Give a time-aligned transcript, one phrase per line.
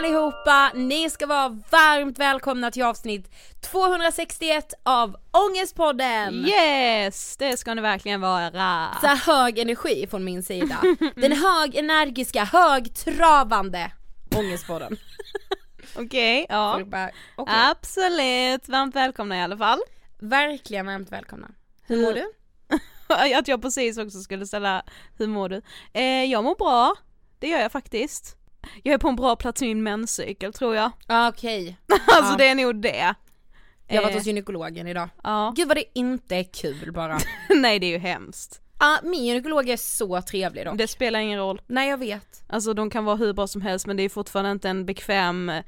[0.00, 0.72] allihopa!
[0.74, 3.30] Ni ska vara varmt välkomna till avsnitt
[3.60, 6.46] 261 av Ångestpodden!
[6.46, 8.90] Yes, det ska ni verkligen vara.
[9.00, 10.82] Så hög energi från min sida.
[11.16, 13.92] Den hög energiska, högtravande
[14.36, 14.96] Ångestpodden.
[15.96, 16.74] Okej, ja.
[16.76, 17.54] Folk bara, okej.
[17.70, 19.78] Absolut, varmt välkomna i alla fall.
[20.18, 21.48] Verkligen varmt välkomna.
[21.86, 22.32] Hur mår du?
[23.36, 24.82] Att jag precis också skulle ställa,
[25.18, 25.62] hur mår du?
[25.92, 26.94] Eh, jag mår bra,
[27.38, 28.39] det gör jag faktiskt.
[28.82, 30.90] Jag är på en bra plats i min menscykel tror jag.
[31.06, 31.76] Ah, Okej.
[32.06, 32.36] alltså Ja.
[32.38, 33.14] det är nog det.
[33.88, 35.08] Jag har varit Eh, hos gynekologen idag.
[35.22, 37.18] Ja, Gud vad det inte är kul bara.
[37.48, 38.60] nej det är ju hemskt.
[38.78, 40.78] ah, min gynekolog är så trevlig dock.
[40.78, 41.60] Det spelar ingen roll.
[41.66, 42.42] Nej jag vet.
[42.48, 45.48] Alltså de kan vara hur bra som helst men det är fortfarande inte en bekväm
[45.48, 45.64] eh,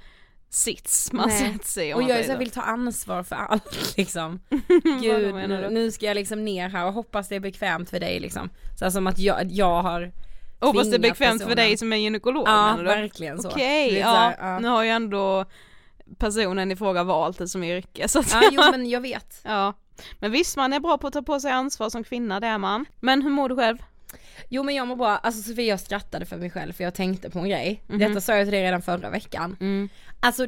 [0.51, 1.39] sits man Nej.
[1.53, 4.41] sätter sig Och jag är så vill ta ansvar för allt liksom.
[5.03, 8.21] Gud, nu, nu ska jag liksom ner här och hoppas det är bekvämt för dig
[8.21, 8.51] liksom.
[8.79, 10.13] Så här, som att jag, jag har
[10.67, 11.57] Hoppas det är bekvämt för personen.
[11.57, 12.85] dig som är gynekolog Ja, du?
[12.85, 13.49] verkligen så.
[13.49, 14.59] Okej, vet, ja, ja.
[14.59, 15.45] nu har ju ändå
[16.19, 19.41] personen i fråga valt det som yrke så att Ja, jo men jag vet.
[19.45, 19.75] ja.
[20.19, 22.59] Men visst man är bra på att ta på sig ansvar som kvinna, det är
[22.59, 22.87] man.
[23.01, 23.79] Men hur mår du själv?
[24.49, 27.31] Jo men jag mår bra, alltså Sofie jag skrattade för mig själv för jag tänkte
[27.31, 27.83] på en grej.
[27.87, 29.57] Detta sa jag till dig redan förra veckan.
[30.21, 30.47] Alltså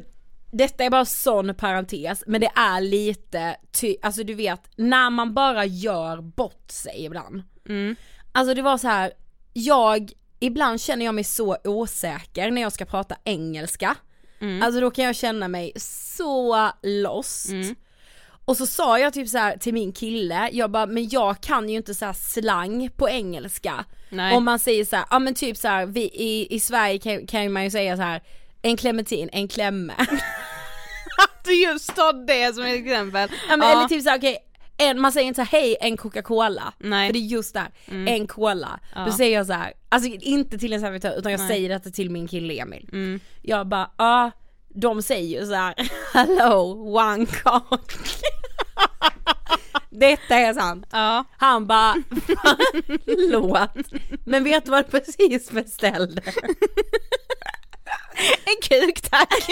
[0.52, 5.34] detta är bara sån parentes, men det är lite, ty- alltså du vet, när man
[5.34, 7.42] bara gör bort sig ibland.
[8.32, 9.12] Alltså det var så här,
[9.54, 10.10] jag,
[10.40, 13.96] ibland känner jag mig så osäker när jag ska prata engelska.
[14.62, 17.50] Alltså då kan jag känna mig så lost.
[18.44, 21.68] Och så sa jag typ så här till min kille, jag bara men jag kan
[21.68, 23.84] ju inte så slang på engelska.
[24.10, 24.36] Nej.
[24.36, 27.26] Om man säger så här, ja men typ så här, vi, i, i Sverige kan,
[27.26, 28.22] kan man ju säga så här
[28.62, 29.94] en clementin, en klemme.
[31.44, 33.28] Du just tar det som ett exempel.
[33.48, 34.38] ja, men, Eller typ så här, okej,
[34.76, 36.72] en, man säger inte så här, hej en Coca-Cola.
[36.78, 37.08] Nej.
[37.08, 37.70] För det är just där,
[38.08, 38.80] en cola.
[39.06, 42.10] Då säger jag så här, alltså inte till en servitör utan jag säger detta till
[42.10, 43.20] min kille Emil.
[43.42, 44.30] Jag bara, ja
[44.74, 45.74] de säger ju så här,
[46.14, 47.92] hello one cock.
[49.90, 50.86] Detta är sant.
[50.92, 51.24] Ja.
[51.36, 51.94] Han bara,
[53.04, 53.70] förlåt.
[54.24, 56.22] Men vet du vad du precis beställde?
[58.46, 59.48] En kuk tack!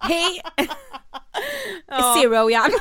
[0.00, 0.42] Hej!
[2.20, 2.72] Zero young.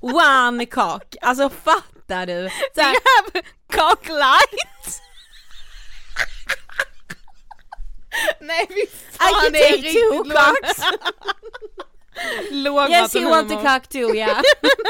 [0.00, 1.16] One cock.
[1.20, 2.50] Alltså fattar du?
[2.74, 3.42] Så här, have
[3.72, 5.02] cock light!
[8.40, 8.86] Nej fy I
[9.18, 10.82] fan can det är take two riktigt cocks.
[12.50, 13.78] låg Yes you want vattenhumor.
[13.78, 14.42] cock too yeah.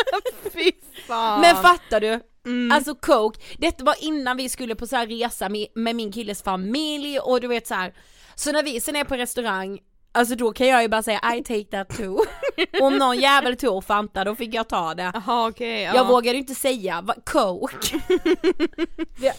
[0.52, 0.72] Fy
[1.06, 1.40] fan.
[1.40, 2.20] Men fattar du?
[2.46, 2.72] Mm.
[2.72, 7.18] Alltså coke, detta var innan vi skulle på så resa med, med min killes familj
[7.20, 7.94] och du vet så här.
[8.38, 9.78] Så när vi sen är på restaurang,
[10.12, 12.18] alltså då kan jag ju bara säga I take that too.
[12.82, 15.10] Om någon jävel tog Fanta då fick jag ta det.
[15.14, 15.94] Jaha okej, ja.
[15.94, 18.00] Jag vågade inte säga va, coke.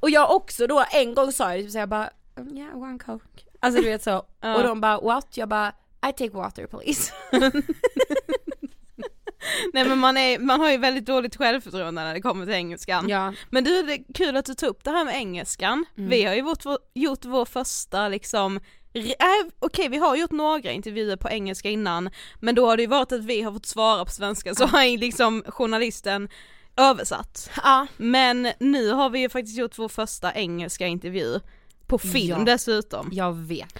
[0.00, 2.98] Och jag också då, en gång sa jag det, så jag bara "Mm, yeah one
[2.98, 3.24] coke.
[3.60, 4.16] Alltså du vet så,
[4.56, 5.36] och de bara what?
[5.36, 5.68] Jag bara
[6.08, 7.12] I take water please.
[9.72, 13.08] Nej men man, är, man har ju väldigt dåligt självförtroende när det kommer till engelskan.
[13.08, 13.32] Ja.
[13.50, 15.84] Men du, det är kul att du tog upp det här med engelskan.
[15.94, 18.60] Vi har ju gjort vår, gjort vår första liksom,
[18.94, 19.02] äh,
[19.58, 22.10] okej vi har gjort några intervjuer på engelska innan,
[22.40, 24.84] men då har det ju varit att vi har fått svara på svenska så har
[24.84, 26.28] ju liksom journalisten
[26.76, 27.50] översatt.
[27.62, 27.86] ja.
[27.96, 31.40] Men nu har vi ju faktiskt gjort vår första engelska intervju,
[31.86, 32.44] på film Ja.
[32.44, 33.08] dessutom.
[33.12, 33.78] Jag vet.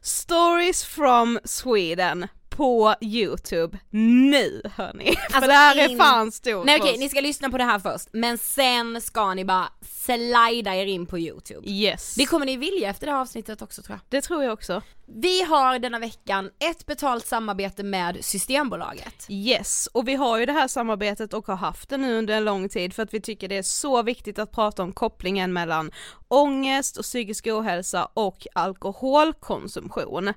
[0.00, 2.26] Stories from Sweden
[2.56, 5.04] på youtube nu hörni.
[5.30, 6.98] För Alltså det här är in- fan stort Nej okej, oss.
[7.00, 11.06] ni ska lyssna på det här först, men sen ska ni bara slida er in
[11.06, 11.70] på youtube.
[11.70, 12.14] Yes.
[12.14, 14.00] Det kommer ni vilja efter det här avsnittet också tror jag.
[14.08, 14.82] Det tror jag också.
[15.06, 19.26] Vi har denna veckan ett betalt samarbete med Systembolaget.
[19.28, 22.44] Yes, och vi har ju det här samarbetet och har haft det nu under en
[22.44, 25.90] lång tid för att vi tycker det är så viktigt att prata om kopplingen mellan
[26.28, 30.32] ångest och psykisk ohälsa och alkoholkonsumtion.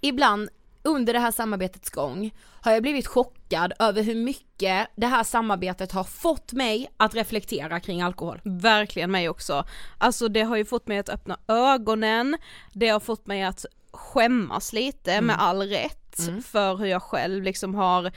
[0.00, 0.48] Ibland
[0.88, 5.92] under det här samarbetets gång har jag blivit chockad över hur mycket det här samarbetet
[5.92, 8.40] har fått mig att reflektera kring alkohol.
[8.44, 9.64] Verkligen mig också.
[9.98, 12.36] Alltså det har ju fått mig att öppna ögonen,
[12.72, 17.74] det har fått mig att skämmas lite med all rätt för hur jag själv liksom
[17.74, 18.12] har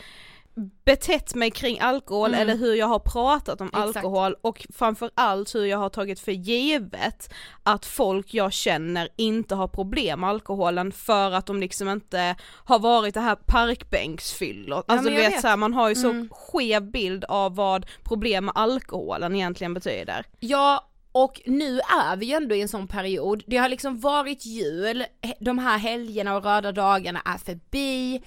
[0.85, 3.97] betett mig kring alkohol eller hur jag har pratat om Exakt.
[3.97, 7.33] alkohol och framförallt hur jag har tagit för givet
[7.63, 12.79] att folk jag känner inte har problem med alkoholen för att de liksom inte har
[12.79, 14.83] varit det här parkbänksfyllor.
[14.87, 15.41] Alltså men du vet, vet.
[15.41, 20.25] Så här, man har ju så skev bild av vad problem med alkoholen egentligen betyder.
[20.39, 24.45] Ja, och nu är vi ju ändå i en sån period, det har liksom varit
[24.45, 25.05] jul,
[25.39, 28.21] de här helgerna och röda dagarna är förbi,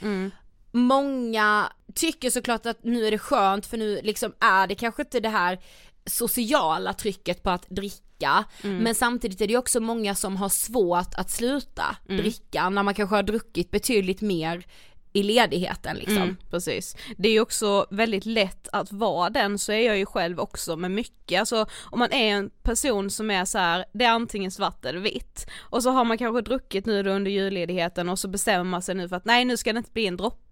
[0.73, 5.21] många tycker såklart att nu är det skönt för nu liksom är det kanske inte
[5.21, 5.59] det här
[6.07, 11.31] sociala trycket på att dricka, men samtidigt är det också många som har svårt att
[11.31, 14.67] sluta dricka när man kanske har druckit betydligt mer
[15.13, 16.17] i ledigheten liksom.
[16.17, 16.97] Mm, precis.
[17.17, 20.77] Det är ju också väldigt lätt att vara den, så är jag ju själv också
[20.77, 24.51] med mycket, alltså om man är en person som är så här, det är antingen
[24.51, 28.29] svart eller vitt, och så har man kanske druckit nu då under julledigheten och så
[28.29, 30.44] bestämmer man sig nu för att nej nu ska det inte bli en droppe,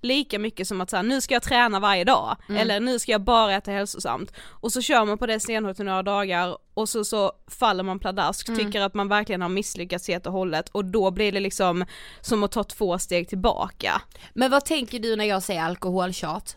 [0.00, 3.12] lika mycket som att så här, nu ska jag träna varje dag, eller nu ska
[3.12, 6.88] jag bara äta hälsosamt, och så kör man på det stenhårt i några dagar och
[6.88, 10.84] så, så faller man pladask, tycker att man verkligen har misslyckats helt och hållet och
[10.84, 11.84] då blir det liksom
[12.20, 14.02] som att ta två steg tillbaka.
[14.34, 16.56] Men vad tänker du när jag säger alkoholtjat?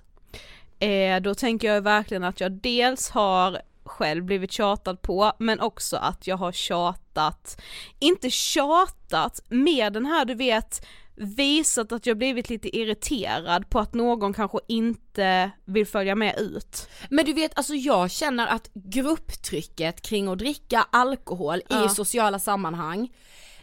[0.80, 5.98] Eh, då tänker jag verkligen att jag dels har själv blivit tjatad på, men också
[5.98, 7.62] att jag har tjatat,
[8.00, 10.86] inte tjatat, med den här du vet,
[11.18, 16.90] visat att jag blivit lite irriterad på att någon kanske inte vill följa med ut.
[17.10, 21.86] Men du vet, alltså jag känner att grupptrycket kring att dricka alkohol Ja.
[21.86, 23.10] i sociala sammanhang,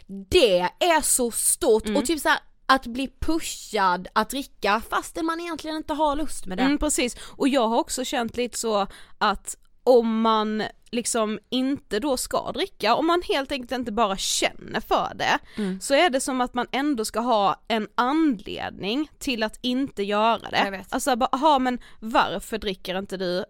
[0.06, 5.40] det är så stort och typ så här, att bli pushad att dricka fastän man
[5.40, 6.62] egentligen inte har lust med det.
[6.64, 8.86] Mm, precis, och jag har också känt lite så
[9.18, 10.62] att om man
[10.94, 15.80] liksom inte då ska dricka, om man helt enkelt inte bara känner för det, Mm.
[15.80, 20.50] så är det som att man ändå ska ha en anledning till att inte göra
[20.50, 20.56] det.
[20.90, 23.44] Alltså bara, aha, men varför dricker inte du?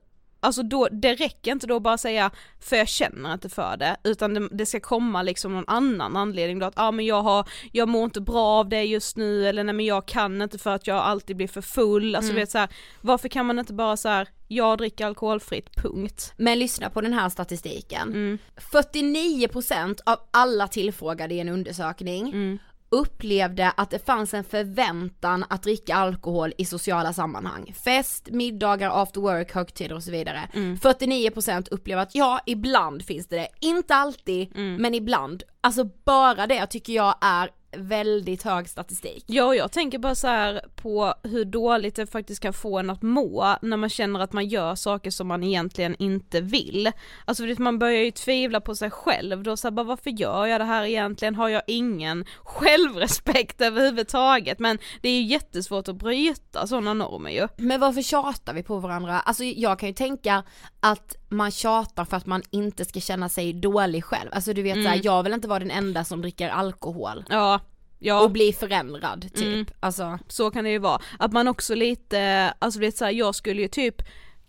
[0.44, 4.34] Alltså då, det räcker inte då bara säga för jag känner inte för det, utan
[4.34, 7.88] det, det ska komma liksom någon annan anledning då att ah, men jag har, jag
[7.88, 10.86] mår inte bra av det just nu eller nej men jag kan inte för att
[10.86, 12.40] jag alltid blir för full, alltså Mm.
[12.42, 12.68] vet så här,
[13.00, 16.32] varför kan man inte bara så här, jag dricker alkoholfritt, punkt.
[16.36, 18.08] Men lyssna på den här statistiken.
[18.08, 18.38] Mm.
[18.56, 22.58] 49% av alla tillfrågade i en undersökning Mm.
[22.94, 27.74] Upplevde att det fanns en förväntan att dricka alkohol i sociala sammanhang.
[27.84, 30.48] Fest, middagar, after work, högtider och så vidare.
[30.54, 30.76] Mm.
[30.76, 33.48] 49% upplever att ja, ibland finns det det.
[33.60, 34.82] Inte alltid, Mm.
[34.82, 35.42] men ibland.
[35.60, 39.24] Alltså bara det tycker jag är väldigt hög statistik.
[39.26, 42.90] Ja och jag tänker bara så här på hur dåligt det faktiskt kan få en
[42.90, 46.92] att må när man känner att man gör saker som man egentligen inte vill.
[47.24, 50.60] Alltså man börjar ju tvivla på sig själv då så här, bara varför gör jag
[50.60, 51.34] det här egentligen?
[51.34, 54.58] Har jag ingen självrespekt överhuvudtaget?
[54.58, 57.48] Men det är ju jättesvårt att bryta sådana normer ju.
[57.56, 59.20] Men varför tjatar vi på varandra?
[59.20, 60.42] Alltså jag kan ju tänka
[60.80, 64.30] att man tjatar för att man inte ska känna sig dålig själv.
[64.32, 67.24] Alltså du vet såhär, jag vill inte vara den enda som dricker alkohol.
[67.28, 67.60] Ja,
[67.98, 68.20] ja.
[68.22, 69.46] Och bli förändrad typ.
[69.46, 69.66] Mm.
[69.80, 71.00] Alltså, så kan det ju vara.
[71.18, 73.96] Att man också lite, alltså är så här, jag skulle ju typ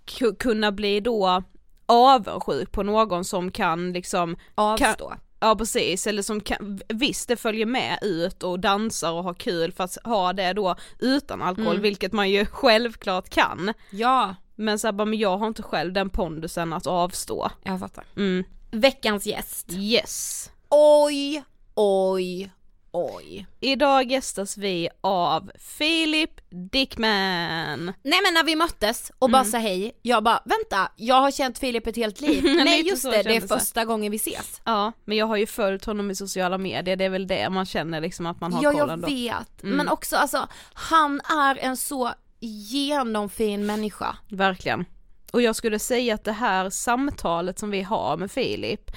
[0.06, 1.44] ku- kunna bli då
[1.86, 5.13] avundsjuk på någon som kan liksom avstå.
[5.39, 9.72] Ja precis, eller som kan, visst det följer med ut och dansar och har kul
[9.72, 11.82] för att ha det då utan alkohol, Mm.
[11.82, 13.74] vilket man ju självklart kan.
[13.89, 17.52] Ja, Men så här, bara, men jag har inte själv den pondusen att avstå.
[17.64, 18.04] jag fattar.
[18.18, 18.44] Mm.
[18.72, 19.72] Veckans gäst.
[19.74, 20.52] Yes.
[20.70, 21.44] Oj,
[21.76, 22.52] oj,
[22.92, 23.48] oj.
[23.60, 27.86] Idag gästas vi av Filip Dickman.
[27.86, 31.60] Nej men när vi möttes och bara sa hej, jag bara vänta, jag har känt
[31.60, 32.44] Filip ett helt liv.
[32.66, 34.62] Nej just det, det är första gången vi ses.
[34.66, 37.66] Ja, men jag har ju följt honom i sociala medier, det är väl det man
[37.66, 39.08] känner liksom att man har Ja koll jag ändå.
[39.08, 39.78] vet, Mm.
[39.78, 44.18] men också alltså han är en så genomfin människa.
[44.30, 44.86] Verkligen.
[45.34, 48.92] Och jag skulle säga att det här samtalet som vi har med Filip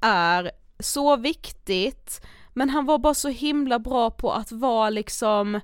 [0.00, 2.20] är så viktigt,
[2.54, 5.60] men han var bara så himla bra på att vara liksom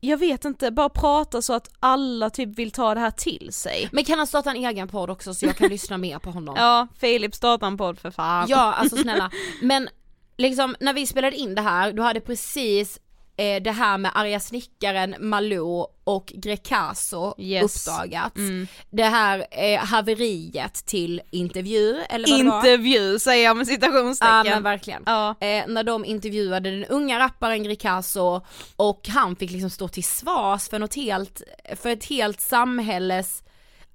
[0.00, 3.88] jag vet inte, bara prata så att alla typ vill ta det här till sig.
[3.92, 6.54] Men kan han starta en egen podd också så jag kan lyssna mer på honom?
[6.58, 8.46] Ja, Filip startar en podd för fan.
[8.48, 9.30] Ja, alltså snälla.
[9.62, 9.88] Men
[10.36, 13.00] liksom när vi spelade in det här, du hade precis
[13.36, 17.86] eh, det här med arga snickaren, Malou och Grecaso Yes.
[17.86, 18.36] uppdagats.
[18.36, 18.66] Mm.
[18.90, 22.56] Det här eh, haveriet till intervju, eller vad det var.
[22.58, 24.46] Intervju säger jag med Ja citationstecken.
[24.46, 25.02] men verkligen.
[25.06, 25.30] Ja.
[25.40, 28.40] Eh, när de intervjuade den unga rapparen Grecaso
[28.76, 31.42] och han fick liksom stå till svars för något helt,
[31.76, 33.42] för ett helt samhälles,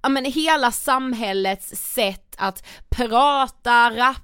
[0.02, 4.20] ja men hela samhällets sätt att prata, rappa,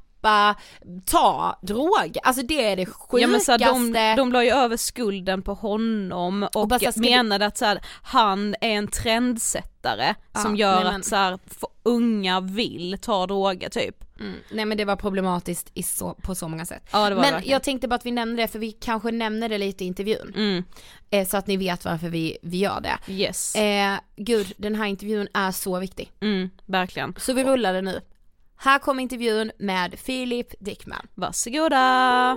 [1.06, 3.20] ta droger, alltså det är det sjukaste.
[3.20, 7.46] Ja men så de, de la ju över skulden på honom och, Och bara menade
[7.46, 11.38] att så här, han är en trendsättare Ja, som gör men- att så här,
[11.82, 14.04] unga vill ta droger typ.
[14.20, 16.82] Mm, nej men det var problematiskt i så, på så många sätt.
[16.92, 19.10] Ja det var Men det jag tänkte bara att vi nämner det för vi kanske
[19.10, 20.32] nämner det lite i intervjun.
[20.36, 20.64] Mm,
[21.10, 23.12] Eh, så att ni vet varför vi, vi gör det.
[23.12, 23.54] yes.
[23.54, 26.12] Eh, gud, den här intervjun är så viktig.
[26.20, 27.14] Mm, verkligen.
[27.18, 28.00] Så vi rullar den nu.
[28.60, 31.06] Här kommer intervjun med Filip Dickman.
[31.14, 32.36] Varsågoda!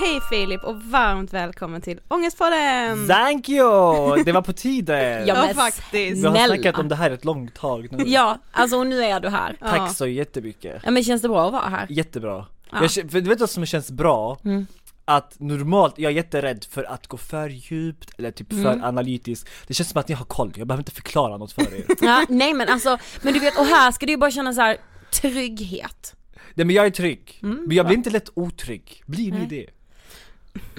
[0.00, 3.08] Hej Filip och varmt välkommen till Ångestpodden!
[3.08, 4.24] Thank you!
[4.24, 5.26] Det var på tiden!
[5.26, 5.92] Ja, men faktiskt.
[5.92, 6.54] Vi har snälla.
[6.54, 8.04] snackat om det här ett långt tag nu.
[8.06, 9.56] Ja, alltså och nu är du här.
[9.60, 10.82] Tack så jättemycket.
[10.84, 11.86] Ja men känns det bra att vara här?
[11.90, 12.46] Jättebra.
[12.70, 12.78] Ja.
[12.82, 14.38] Jag, för du vet vad som känns bra?
[14.44, 14.66] Mm.
[15.10, 18.84] Att normalt, jag är jätterädd för att gå för djupt eller typ för Mm.
[18.84, 21.84] analytiskt Det känns som att ni har koll, jag behöver inte förklara något för er
[22.00, 24.60] Ja, nej men alltså, men du vet och här ska du ju bara känna så
[24.60, 24.76] här
[25.12, 26.14] trygghet.
[26.54, 29.66] Nej men jag är trygg, Mm, men jag blir inte lätt otrygg, blir ni det?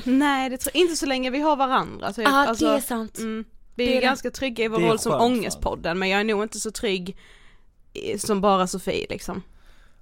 [0.04, 2.26] Nej det tror inte så länge vi har varandra typ.
[2.28, 3.20] Ja ah, Alltså, det är sant.
[3.20, 3.46] Mm.
[3.76, 5.22] Vi är, Det är ganska trygga i vår roll som.
[5.22, 7.18] Ångestpodden men jag är nog inte så trygg
[8.18, 9.44] som bara Sofie liksom.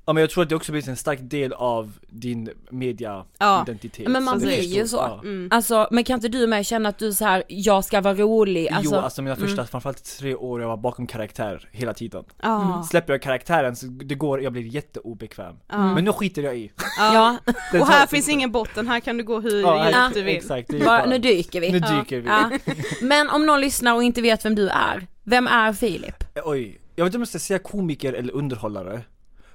[0.09, 2.53] Ja men jag tror att det också blir en stark del av din Ja.
[2.69, 4.95] media-identitet Men man blir ju så.
[4.97, 5.19] ja.
[5.23, 5.47] Mm.
[5.51, 8.69] Alltså, men kan inte du med känna att du så här, jag ska vara rolig,
[8.69, 12.85] alltså, jo, alltså mina första, framförallt tre år jag var bakom karaktär hela tiden Ja.
[12.89, 15.93] Släpper jag karaktären så det går, jag blir jätteobekväm Ja.
[15.95, 17.37] Men nu skiter jag i ja,
[17.81, 20.37] Och här finns ingen botten, här kan du gå hur Ja, ja, du vill.
[20.37, 21.71] Exakt, bara, nu dyker vi.
[21.71, 21.99] Nu Ja.
[21.99, 22.49] dyker vi Ja.
[23.01, 26.23] Men om någon lyssnar och inte vet vem du är, vem är Filip?
[26.45, 29.01] Oj, jag vet inte om jag ska säga komiker eller underhållare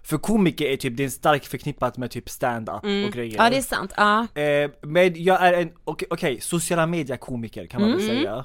[0.02, 2.74] För komiker är typ, det är starkt förknippat med typ stand-up
[3.06, 3.36] och grejer.
[3.36, 4.26] Ja det är sant, ja.
[4.40, 8.06] Eh, men jag är en, okej, okej, sociala media komiker kan man Mm.
[8.06, 8.44] väl säga.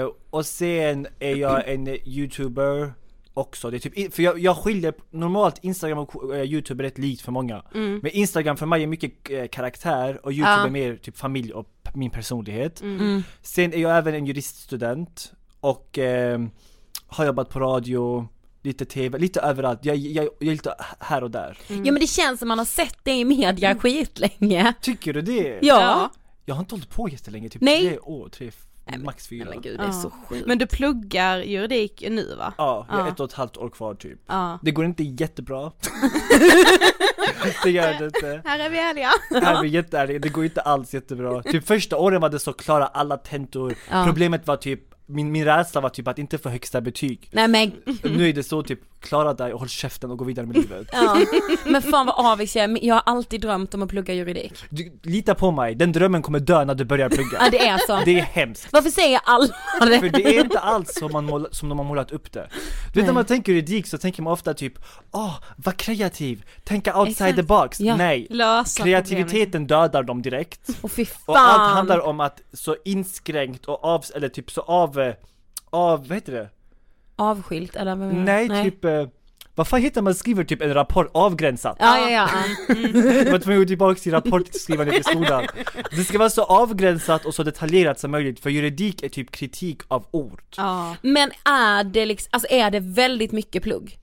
[0.00, 2.92] Eh, och sen är jag en youtuber
[3.34, 6.98] också, det är typ, för jag, jag skiljer, normalt Instagram och eh, youtube är rätt
[6.98, 7.62] likt för många.
[7.72, 10.66] Men Instagram för mig är mycket eh, karaktär och youtube Ja.
[10.66, 12.80] är mer typ familj och min personlighet.
[12.80, 13.22] Mm.
[13.42, 16.40] Sen är jag även en juriststudent och eh,
[17.06, 18.28] har jobbat på radio,
[18.62, 19.84] lite tv, lite överallt.
[19.84, 21.58] Jag, jag, jag är lite här och där.
[21.68, 24.74] Ja men det känns som man har sett det i media skitlänge.
[24.80, 25.58] Tycker du det?
[25.62, 26.10] Ja.
[26.44, 27.88] Jag har inte hållit på jättelänge, typ Nej.
[27.88, 28.50] tre år, tre,
[28.98, 29.46] max fyra.
[29.50, 29.92] Men gud det är Ja.
[29.92, 30.46] så sjukt.
[30.46, 32.52] Men du pluggar juridik nu va?
[32.58, 33.12] Ja, jag har Ja.
[33.12, 34.18] ett och ett halvt år kvar typ.
[34.26, 34.58] Ja.
[34.62, 35.72] Det går inte jättebra.
[37.64, 38.42] det gör det inte.
[38.44, 39.10] Här är vi ärliga.
[39.42, 41.42] Här är vi jätteärliga, det går inte alls jättebra.
[41.42, 44.04] Typ första åren var det så klara alla tentor, Ja.
[44.06, 47.28] problemet var typ min, min rädsla var typ att inte få högsta betyg.
[47.32, 50.46] Nej men, Nu är det så typ, klara dig och håll käften och gå vidare
[50.46, 50.88] med livet.
[50.92, 51.20] ja.
[51.64, 54.52] men fan vad avis jag är, jag har alltid drömt om att plugga juridik.
[54.70, 57.38] Du, lita på mig, den drömmen kommer dö när du börjar plugga.
[57.40, 58.00] Ja det är så.
[58.04, 58.68] Det är hemskt.
[58.72, 59.46] Varför säger alla
[59.80, 60.00] det?
[60.00, 62.48] För det är inte alls som, man mål, som de har målat upp det.
[62.94, 64.72] Du vet när man tänker juridik så tänker man ofta typ
[65.12, 67.36] Åh, var kreativ, tänka outside Exakt.
[67.36, 67.80] the box.
[67.80, 67.96] Ja.
[67.96, 70.68] Nej, Lösa kreativiteten dödar dem direkt.
[70.80, 71.76] Och fy Och allt fan.
[71.76, 75.12] handlar om att så inskränkt och av, eller typ så av,
[75.70, 76.48] av, vad heter det?
[77.20, 78.04] Avskilt eller du?
[78.12, 79.06] Nej, typ, eh,
[79.54, 81.76] vad fan heter man skriver typ en rapport avgränsat?
[81.80, 82.28] Ja ja ja.
[82.68, 82.74] ja.
[83.24, 85.46] Jag var tvungen tillbaka till rapportskrivandet i skolan.
[85.90, 89.80] Det ska vara så avgränsat och så detaljerat som möjligt, för juridik är typ kritik
[89.88, 90.42] av ord.
[90.56, 90.96] Ja.
[91.02, 93.98] Men är det liksom, alltså är det väldigt mycket plugg?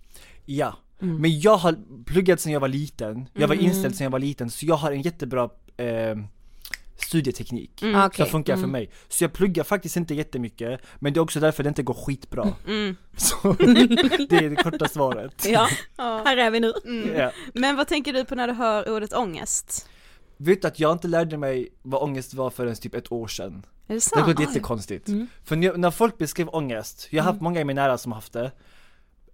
[0.45, 1.21] Ja, Mm.
[1.21, 4.50] men jag har pluggat sedan jag var liten, jag var inställd sedan jag var liten,
[4.50, 6.15] så jag har en jättebra eh,
[6.98, 8.01] studieteknik Mm.
[8.06, 8.18] Okej.
[8.25, 8.89] som funkar för mig.
[9.08, 12.44] Så jag pluggar faktiskt inte jättemycket, men det är också därför det inte går skitbra.
[13.18, 13.54] Så
[14.30, 15.46] det är det korta svaret.
[15.50, 16.22] Ja, Ja.
[16.25, 16.74] här är vi nu.
[17.18, 17.32] Ja.
[17.54, 19.89] Men vad tänker du på när du hör ordet ångest?
[20.38, 23.54] Vet du att jag inte lärde mig vad ångest var förrän typ ett år sedan?
[23.54, 24.27] Är det Det sant?
[24.27, 25.10] låter jättekonstigt.
[25.46, 28.34] För när, folk beskrev ångest, jag har haft många i min nära som har haft
[28.34, 28.51] det,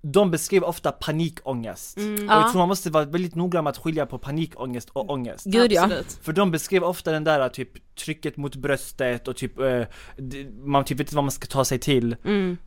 [0.05, 1.97] de beskrev ofta panikångest.
[1.97, 2.41] Och Ja.
[2.41, 5.45] jag tror man måste vara väldigt noggrann med att skilja på panikångest och ångest.
[5.45, 5.89] Gud ja.
[6.21, 9.81] För de beskrev ofta den där typ trycket mot bröstet och typ, eh,
[10.63, 12.15] man typ vet inte vad man ska ta sig till.
[12.25, 12.57] Mm.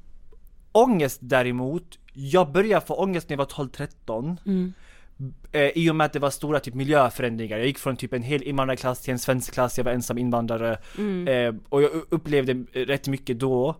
[0.73, 4.73] Ångest däremot, jag började få ångest när jag var 12-13 Mm.
[5.53, 8.23] eh, I och med att det var stora typ miljöförändringar, jag gick från typ en
[8.23, 10.79] hel invandrarklass till en svensk klass, jag var ensam invandrare
[11.29, 13.77] eh, Och jag upplevde rätt mycket då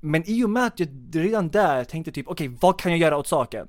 [0.00, 3.16] Men i och med att jag redan där tänkte typ, okej vad kan jag göra
[3.16, 3.68] åt saken?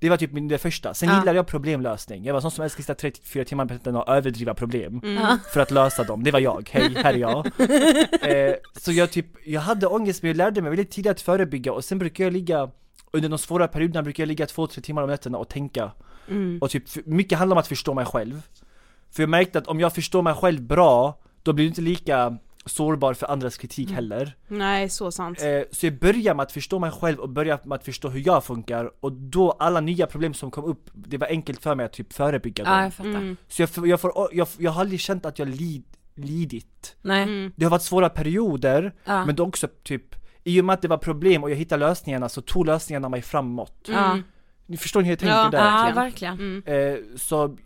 [0.00, 1.18] Det var typ min, det första, sen Ja.
[1.18, 4.08] gillade jag problemlösning, jag var sån som älskade att sitta 34 timmar på natten och
[4.08, 5.38] överdriva problem Ja.
[5.52, 7.46] för att lösa dem, det var jag, hej, här är jag.
[8.22, 11.72] Eh, Så jag typ, jag hade ångest men jag lärde mig väldigt tidigt att förebygga.
[11.72, 12.70] Och sen brukar jag ligga
[13.10, 15.90] under de svåra perioderna brukar jag ligga två, tre timmar om nätterna och tänka.
[16.60, 18.42] Och typ, mycket handlar om att förstå mig själv.
[19.10, 22.36] För jag märkte att om jag förstår mig själv bra, då blir jag inte lika
[22.68, 25.42] sårbar för andras kritik heller Nej, så sant.
[25.42, 28.26] eh, Så jag börjar med att förstå mig själv och börjar med att förstå hur
[28.26, 31.86] jag funkar Och då alla nya problem som kom upp, det var enkelt för mig
[31.86, 33.10] att typ förebygga dem Ja jag fattar.
[33.10, 33.36] Mm.
[33.48, 37.22] Så jag, jag, får, jag, jag har aldrig känt att jag lid, lidit Nej.
[37.22, 37.52] Mm.
[37.56, 39.26] Det har varit svåra perioder, Ja.
[39.26, 42.28] men det också typ i och med att det var problem och jag hittade lösningarna
[42.28, 43.74] så tog lösningarna mig framåt.
[43.88, 44.18] Ja.
[44.66, 45.48] Ni förstår hur jag tänker Ja.
[45.50, 45.58] där?
[45.58, 46.36] Ja verkligen.
[46.36, 46.94] verkligen.
[46.94, 47.56] Eh, så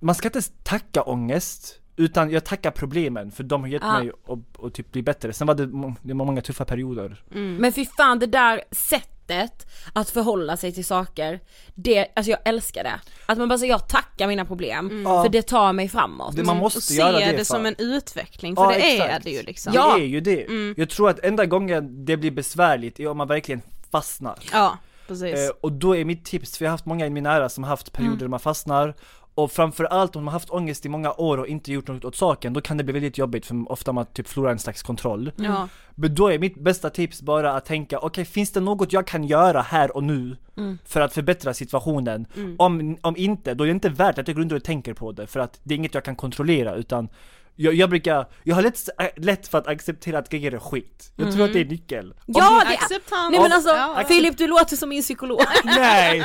[0.00, 3.98] man ska inte tacka ångest, utan jag tackar problemen för de har gett Ja.
[3.98, 5.32] mig att, att typ bli bättre.
[5.32, 5.66] Sen var det,
[6.02, 7.22] det var många tuffa perioder.
[7.58, 11.40] Men fy fan det där sättet att förhålla sig till saker,
[11.74, 13.00] det, alltså jag älskar det.
[13.26, 15.22] Att man bara säger jag tackar mina problem, Ja.
[15.22, 16.36] för det tar mig framåt.
[16.36, 17.44] Det, man måste och se göra det, det, för.
[17.44, 19.24] som en utveckling, för Ja, det är exakt.
[19.24, 19.72] det ju liksom.
[19.74, 19.96] Ja.
[19.96, 20.46] Det är ju det.
[20.76, 24.38] Jag tror att enda gången det blir besvärligt är om man verkligen fastnar.
[24.52, 24.78] Ja,
[25.08, 25.34] precis.
[25.34, 27.64] Eh, och då är mitt tips, för jag har haft många i min nära som
[27.64, 28.94] har haft perioder där man fastnar
[29.36, 32.16] och framförallt om man har haft ångest i många år och inte gjort något åt
[32.16, 35.32] saken, då kan det bli väldigt jobbigt för ofta man typ förlorar en slags kontroll.
[35.36, 35.68] ja.
[35.94, 39.24] Men då är mitt bästa tips bara att tänka, okej finns det något jag kan
[39.24, 40.36] göra här och nu
[40.84, 42.26] för att förbättra situationen?
[42.58, 45.12] Om, om inte, då är det inte värt att jag går runt och tänker på
[45.12, 47.08] det för att det är inget jag kan kontrollera utan
[47.56, 51.12] jag, jag brukar, jag har lätt, lätt för att acceptera att grejer är skit.
[51.16, 52.10] Jag tror att det är nyckel.
[52.10, 53.30] Om Ja det Acceptans.
[53.30, 54.04] Nej men alltså, Ja.
[54.08, 55.40] Filip du låter som min psykolog.
[55.64, 56.24] Nej!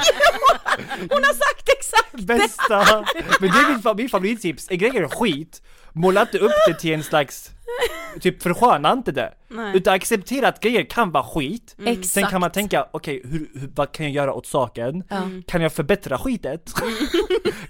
[1.00, 3.06] Hon har sagt exakt Bästa!
[3.40, 5.62] Men det är min, min favorittips, är grejer skit,
[5.94, 7.52] måla inte upp det till en slags
[8.20, 9.78] Typ försköna inte det, Nej.
[9.78, 12.08] utan acceptera att grejer kan vara skit Exakt.
[12.08, 15.04] Sen kan man tänka, okej hur, hur, vad kan jag göra åt saken?
[15.48, 16.74] Kan jag förbättra skitet?
[16.74, 16.84] kan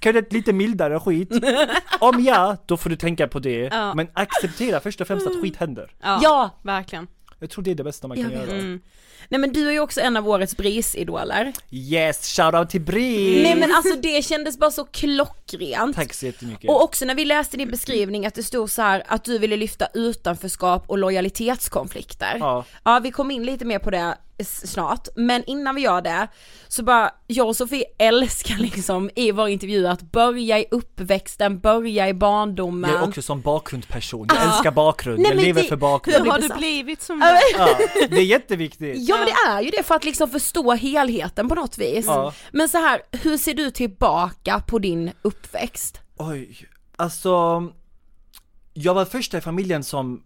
[0.03, 1.29] jag göra ett lite mildare skit?
[1.99, 3.93] Om ja, då får du tänka på det, Ja.
[3.93, 6.49] men acceptera först och främst att skit händer Ja, Ja.
[6.63, 7.07] verkligen.
[7.41, 8.51] Jag tror det är det bästa man kan göra.
[8.51, 8.81] Mm.
[9.29, 11.53] Nej men du är ju också en av årets Bris-idoler.
[11.71, 13.43] Yes, shoutout till Bris!
[13.43, 15.95] Nej men alltså det kändes bara så klockrent.
[15.95, 16.69] Tack så jättemycket.
[16.69, 19.57] Och också när vi läste din beskrivning att det stod så här att du ville
[19.57, 22.37] lyfta utanförskap och lojalitetskonflikter.
[22.39, 22.65] Ja.
[22.83, 26.27] Ja vi kom in lite mer på det snart, men innan vi gör det
[26.67, 32.09] så bara, jag och Sofie älskar liksom i vår intervju att börja i uppväxten, börja
[32.09, 32.91] i barndomen.
[32.91, 36.21] Jag är också som bakgrundsperson, jag älskar bakgrund, Nej, jag lever det- för Hur bakgrund.
[36.21, 37.39] blir har du blivit som Ja, det?
[37.57, 39.09] Ja, det är jätteviktigt.
[39.09, 42.05] Ja men det är ju det för att liksom förstå helheten på något vis.
[42.05, 42.33] Ja.
[42.51, 45.99] Men så här, hur ser du tillbaka på din uppväxt?
[46.17, 47.63] Oj, alltså
[48.73, 50.23] Jag var första i familjen som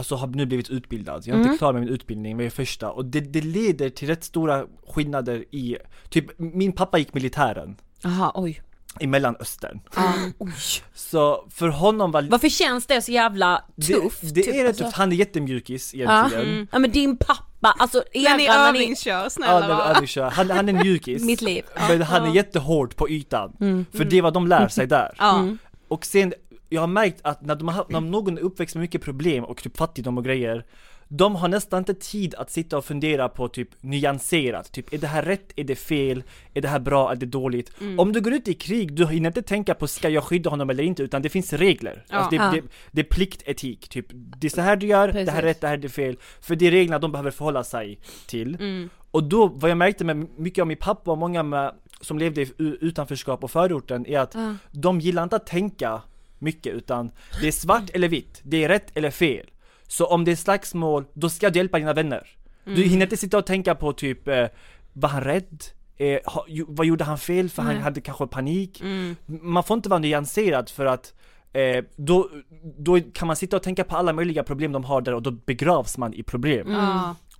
[0.00, 1.46] Alltså har nu blivit utbildad, jag är Mm.
[1.46, 4.24] inte klar med min utbildning men jag är första och det, det leder till rätt
[4.24, 5.76] stora skillnader i
[6.08, 8.62] Typ min pappa gick militären Jaha, oj.
[9.00, 10.52] i mellanöstern Ja, oj.
[10.94, 14.20] Så för honom var Varför känns det så jävla tufft?
[14.22, 14.84] Det, det typ, är rätt alltså?
[14.84, 16.26] tufft, han är jättemjukis Ja.
[16.28, 20.30] egentligen ja men din pappa, alltså När ni övningskör, Ja, snälla när övningskör.
[20.30, 21.64] han, han är mjukis mitt liv.
[21.88, 23.86] Men han är jättehård på ytan Mm.
[23.92, 25.48] För det är vad de lär sig där Ja.
[25.88, 26.32] Och sen,
[26.72, 29.62] jag har märkt att när, de har, när någon är uppväxt med mycket problem och
[29.62, 30.64] typ fattigdom och grejer
[31.08, 35.06] De har nästan inte tid att sitta och fundera på typ nyanserat, typ är det
[35.06, 36.22] här rätt, är det fel,
[36.54, 37.72] är det här bra, är det dåligt?
[37.98, 40.70] Om du går ut i krig, du hinner inte tänka på ska jag skydda honom
[40.70, 42.04] eller inte, utan det finns regler.
[42.08, 42.16] Ja.
[42.16, 42.50] Alltså det, Ja.
[42.52, 45.42] det, det är pliktetik, typ det är så här du gör, det här är Precis.
[45.44, 46.16] rätt, det här är fel.
[46.40, 48.54] För det är reglerna de behöver förhålla sig till.
[48.54, 48.88] Mm.
[49.10, 52.42] Och då, vad jag märkte med mycket av min pappa och många med, som levde
[52.42, 54.54] i utanförskap och förorten är att Ja.
[54.70, 56.02] de gillar inte att tänka
[56.40, 59.50] mycket utan det är svart eller vitt, det är rätt eller fel.
[59.88, 62.28] Så om det är slagsmål, då ska du hjälpa dina vänner.
[62.64, 64.46] Du hinner inte sitta och tänka på typ, eh,
[64.92, 65.64] var han rädd?
[65.96, 68.80] Eh, ha, vad gjorde han fel för han hade kanske panik?
[68.80, 69.16] Mm.
[69.26, 71.14] Man får inte vara nyanserad för att
[71.52, 72.30] eh, då,
[72.78, 75.30] då kan man sitta och tänka på alla möjliga problem de har där och då
[75.30, 76.66] begravs man i problem.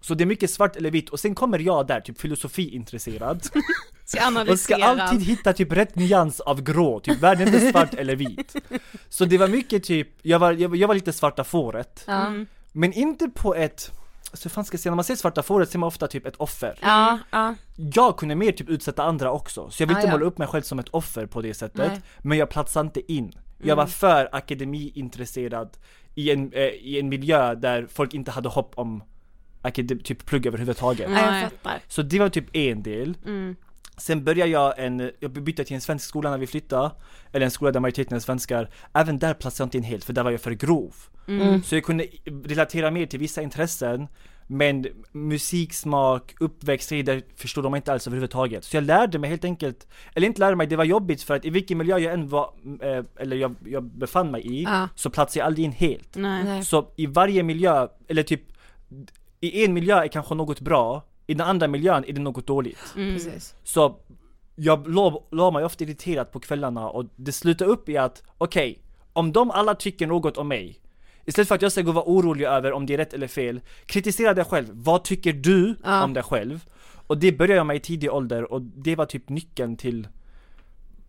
[0.01, 3.45] Så det är mycket svart eller vitt och sen kommer jag där, typ filosofiintresserad
[4.05, 4.19] Ska
[4.53, 4.85] och ska analysera.
[4.87, 8.57] alltid hitta typ rätt nyans av grå, typ världen är inte svart eller vit.
[9.09, 12.05] Så det var mycket typ, jag var, jag, jag var lite svarta fåret.
[12.09, 12.47] Mm.
[12.73, 13.91] Men inte på ett,
[14.31, 16.27] alltså hur fan ska jag säga, när man ser svarta fåret ser man ofta typ
[16.27, 16.79] ett offer.
[16.83, 17.55] Ja, ja.
[17.77, 20.13] Jag kunde mer typ utsätta andra också, så jag vill inte ja.
[20.13, 21.91] måla upp mig själv som ett offer på det sättet.
[21.93, 22.01] Nej.
[22.19, 23.33] Men jag platsade inte in.
[23.63, 25.77] Jag var för akademiintresserad
[26.15, 29.03] i en, eh, i en miljö där folk inte hade hopp om
[29.63, 31.07] akadem, typ plugg överhuvudtaget.
[31.11, 31.43] ja, Nej.
[31.43, 31.79] jag fattar.
[31.89, 33.15] Så det var typ en del.
[33.27, 33.57] Mm.
[33.97, 36.91] Sen började jag en, jag bytte till en svensk skola när vi flyttade,
[37.33, 38.71] eller en skola där majoriteten är svenskar.
[38.95, 40.95] Även där platsade jag inte in helt, för där var jag för grov.
[41.29, 41.63] Mm.
[41.63, 42.07] Så jag kunde
[42.45, 44.07] relatera mer till vissa intressen,
[44.47, 48.65] men musiksmak, uppväxttider förstod de inte alls överhuvudtaget.
[48.65, 51.45] Så jag lärde mig helt enkelt, eller inte lärde mig, det var jobbigt för att
[51.45, 54.89] i vilken miljö jag än var, eh, eller jag, jag befann mig i, Ja.
[54.95, 56.17] så platsade jag aldrig in helt.
[56.17, 56.65] Nej.
[56.65, 58.43] Så i varje miljö, eller typ,
[59.41, 62.95] i en miljö är kanske något bra, i den andra miljön är det något dåligt.
[62.97, 63.15] Mm.
[63.15, 63.55] Precis.
[63.65, 63.97] Så
[64.57, 64.89] jag
[65.31, 68.79] la, mig ofta irriterat på kvällarna och det slutade upp i att, okej,
[69.13, 70.81] om de alla tycker något om mig,
[71.25, 73.27] istället för att jag ska gå och vara orolig över om det är rätt eller
[73.29, 74.67] fel, kritisera dig själv.
[74.73, 76.05] Vad tycker du Ja.
[76.05, 76.65] om dig själv?
[77.07, 80.09] Och det började jag med i tidig ålder och det var typ nyckeln till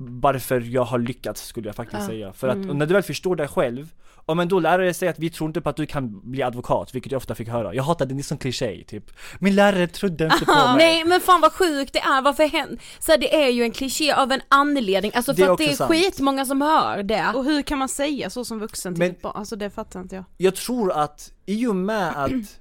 [0.10, 2.08] varför jag har lyckats skulle jag faktiskt Ja.
[2.08, 2.34] säga.
[2.34, 3.88] För att när du väl förstår dig själv,
[4.26, 6.96] och men då lärare säger att vi tror inte på att du kan bli advokat,
[6.96, 7.74] vilket jag ofta fick höra.
[7.76, 9.12] Jag hatade det, det är sån kliché typ.
[9.40, 10.78] Min lärare trodde inte på mig.
[10.78, 13.72] Nej men fan vad sjukt det är, varför händer, så här, det är ju en
[13.72, 15.92] kliché av en anledning, alltså Det är för att det är sant.
[15.92, 17.32] skitmånga som hör det.
[17.36, 19.34] Och hur kan man säga så som vuxen till Men- ett barn?
[19.36, 20.24] Alltså det fattar inte jag.
[20.38, 22.60] jag tror att i och med att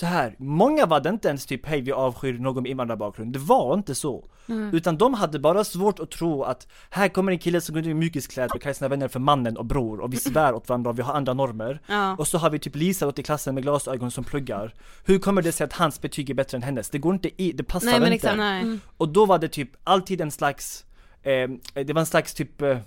[0.00, 3.38] så här, många var det inte ens typ hej vi avskyr någon med invandrarbakgrund, det
[3.38, 4.24] var inte så.
[4.72, 7.86] Utan de hade bara svårt att tro att här kommer en kille som går ut
[7.86, 10.90] i mjukiskläder och kallar sina vänner för mannen och bror och vi svär åt varandra
[10.90, 11.80] och vi har andra normer.
[11.86, 12.16] Ja.
[12.16, 14.74] Och så har vi typ Lisa gått i klassen med glasögon som pluggar.
[15.04, 16.90] Hur kommer det sig att hans betyg är bättre än hennes?
[16.90, 18.14] Det går inte i, det passar Nej men inte.
[18.14, 18.38] exakt.
[18.38, 18.78] Nej.
[18.96, 20.84] Och då var det typ alltid en slags,
[21.22, 21.50] eh,
[21.84, 22.78] det var en slags typ, eh,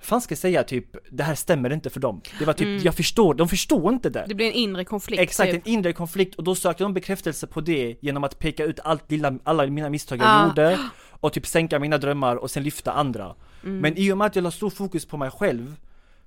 [0.00, 2.20] fan ska jag säga typ, det här stämmer inte för dem.
[2.38, 4.24] Det var typ, jag förstår, de förstår inte det.
[4.28, 5.66] Det blir en inre konflikt Exakt, typ.
[5.66, 9.10] en inre konflikt och då sökte de bekräftelse på det genom att peka ut allt
[9.10, 10.46] lilla, alla mina misstag jag Ja.
[10.48, 10.78] gjorde
[11.10, 13.34] och typ sänka mina drömmar och sen lyfta andra.
[13.64, 13.78] Mm.
[13.78, 15.76] Men i och med att jag la stor fokus på mig själv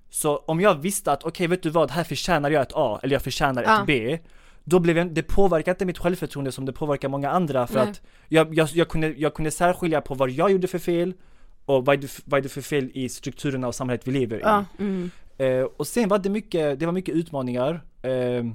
[0.09, 3.15] så om jag visste att okej vet du vad, här förtjänar jag ett A eller
[3.15, 3.79] jag förtjänar Ja.
[3.79, 4.19] ett B
[4.63, 7.83] då blev jag, det påverkar inte mitt självförtroende som det påverkar många andra för Nej.
[7.89, 11.13] att jag, jag, jag, kunde, jag kunde särskilja på vad jag gjorde för fel
[11.67, 14.37] och vad är det, vad är det för fel i strukturerna och samhället vi lever
[14.37, 14.41] i.
[14.41, 14.65] Ja.
[14.79, 15.11] Mm.
[15.37, 17.83] Eh, och sen var det mycket, det var mycket utmaningar.
[18.01, 18.45] Eh,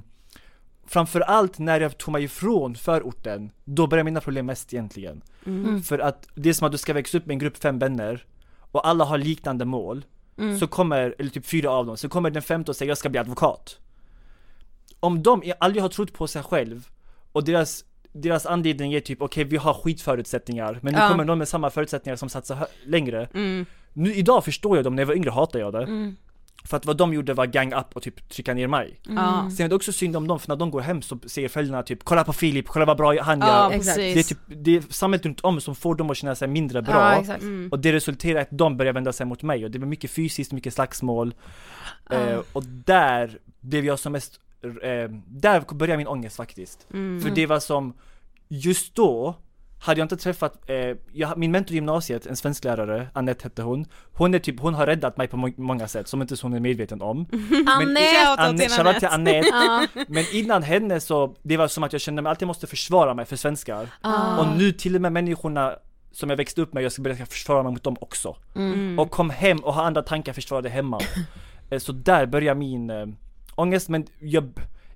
[0.87, 5.21] framförallt när jag tog mig ifrån förorten, då började mina problem mest egentligen.
[5.45, 5.81] Mm.
[5.83, 8.25] För att det är som att du ska växa upp med en grupp fem vänner
[8.71, 10.05] och alla har liknande mål.
[10.37, 10.59] Mm.
[10.59, 13.09] Så kommer, eller typ fyra av dem, så kommer den femte och säger jag ska
[13.09, 13.79] bli advokat.
[14.99, 16.87] om de aldrig har trott på sig själv
[17.31, 21.09] och deras deras anledning är typ okej vi har skitförutsättningar men nu Ja.
[21.09, 23.27] kommer de med samma förutsättningar som satsar längre.
[23.33, 23.65] Mm.
[23.93, 25.83] Nu idag förstår jag dem, när jag var yngre hatade jag det.
[25.83, 26.15] Mm.
[26.65, 28.99] För att vad de gjorde var gang up och typ trycka ner mig.
[29.09, 29.49] Ja.
[29.57, 31.83] Sen är det också synd om dem för när de går hem så säger föräldrarna
[31.83, 33.77] typ kolla på Filip, kolla vad bra han Ja, gör.
[33.77, 33.95] precis.
[33.95, 36.81] Det är typ, det är samhället runt om som får dem att känna sig mindre
[36.81, 37.23] bra.
[37.27, 37.33] Ja.
[37.33, 37.69] Mm.
[37.71, 40.11] Och det resulterar i att de börjar vända sig mot mig och det var mycket
[40.11, 41.33] fysiskt, mycket slagsmål.
[42.09, 46.87] Eh, och där blev jag som mest, eh, där började min ångest faktiskt.
[46.93, 47.21] Mm.
[47.21, 47.93] För det var som,
[48.47, 49.35] just då
[49.79, 53.85] hade jag inte träffat, eh, jag, min mentor i gymnasiet, en svensklärare, Annette hette hon,
[54.13, 56.59] hon är typ, hon har räddat mig på må- många sätt som inte hon är
[56.59, 57.25] medveten om.
[57.67, 58.01] Anette!
[58.01, 59.07] Shoutout Anne, till shoutout till.
[59.07, 59.87] Annette.
[60.07, 63.25] Men innan henne så, det var som att jag kände mig alltid måste försvara mig
[63.25, 63.87] för svenskar.
[64.01, 64.37] Ah.
[64.39, 65.75] Och nu till och med människorna
[66.11, 68.35] som jag växte upp med, jag ska börja försvara mig mot dem också.
[68.55, 68.99] Mm.
[68.99, 70.99] Och kom hem och har andra tankar, försvarade hemma.
[71.69, 73.05] Eh, så där börjar min äh,
[73.55, 74.51] ångest, men jag,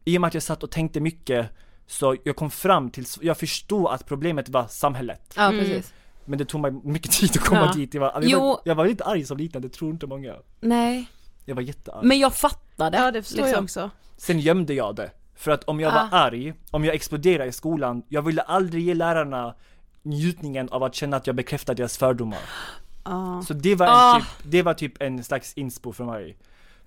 [0.06, 1.50] i och med att jag satt och tänkte mycket
[1.88, 5.34] så jag kom fram till, jag förstod att problemet var samhället.
[5.38, 5.94] Ja precis.
[6.26, 7.74] Men det tog mig mycket tid att komma Ja.
[7.74, 7.94] dit.
[7.94, 8.40] Jag var, jag, Jo.
[8.40, 10.36] var, jag var lite arg som liten, det tror inte många.
[10.60, 11.10] Nej.
[11.46, 12.06] Jag var jättearg.
[12.06, 12.98] Men jag fattar det.
[12.98, 13.64] Ja det förstår jag liksom.
[13.64, 13.90] också.
[14.18, 15.12] Sen gömde jag det.
[15.36, 18.94] För att om jag var arg, om jag exploderade i skolan, jag ville aldrig ge
[18.94, 19.56] lärarna
[20.04, 22.40] njutningen av att känna att jag bekräftar deras fördomar.
[23.06, 23.44] Ja.
[23.48, 24.20] Så det var, en Ah.
[24.20, 26.38] typ, det var typ en slags inspo för mig.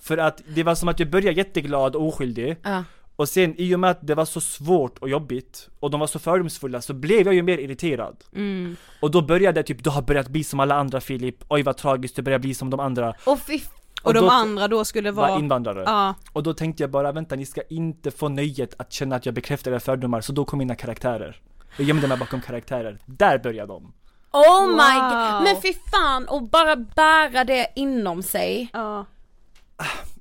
[0.00, 2.84] För att det var som att jag började jätteglad och oskyldig, Ja.
[3.16, 6.06] och sen i och med att det var så svårt och jobbigt, och de var
[6.06, 8.16] så fördomsfulla, så blev jag ju mer irriterad.
[8.34, 8.76] Mm.
[9.00, 11.76] Och då började jag typ, du har börjat bli som alla andra Filip, oj vad
[11.76, 13.14] tragiskt, du börjar bli som de andra.
[13.26, 13.60] Och fy
[14.02, 15.38] Och, de då- andra då skulle Var vara...
[15.38, 15.82] invandrare.
[15.86, 16.14] Ja.
[16.32, 19.34] Och då tänkte jag bara, vänta ni ska inte få nöjet att känna att jag
[19.34, 21.40] bekräftar era fördomar, så då kom mina karaktärer.
[21.76, 22.98] Jag gömde mig bakom karaktärer.
[23.06, 23.92] Där började de.
[24.32, 25.10] Oh my Wow.
[25.10, 28.70] god, men fy fan och bara bära det inom sig.
[28.72, 29.06] Ja.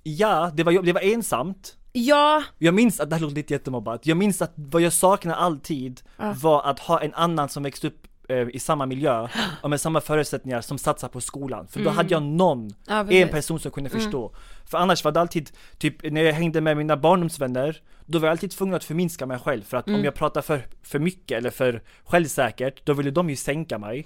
[0.03, 1.75] Ja, det var, det var ensamt.
[1.91, 4.05] Ja, Jag minns att det här låter lite jättemobbat.
[4.05, 6.01] Jag minns att vad jag saknade alltid
[6.41, 9.27] var att ha en annan som växte upp eh, i samma miljö
[9.61, 11.67] och med samma förutsättningar som satsar på skolan.
[11.67, 14.31] För då hade jag någon, Ja, en person som kunde förstå.
[14.65, 18.31] För annars var det alltid, typ när jag hängde med mina barndomsvänner, då var jag
[18.31, 19.63] alltid tvungen att förminska mig själv.
[19.63, 23.35] För att om jag pratar för, för mycket eller för självsäkert, då ville de ju
[23.35, 24.05] sänka mig.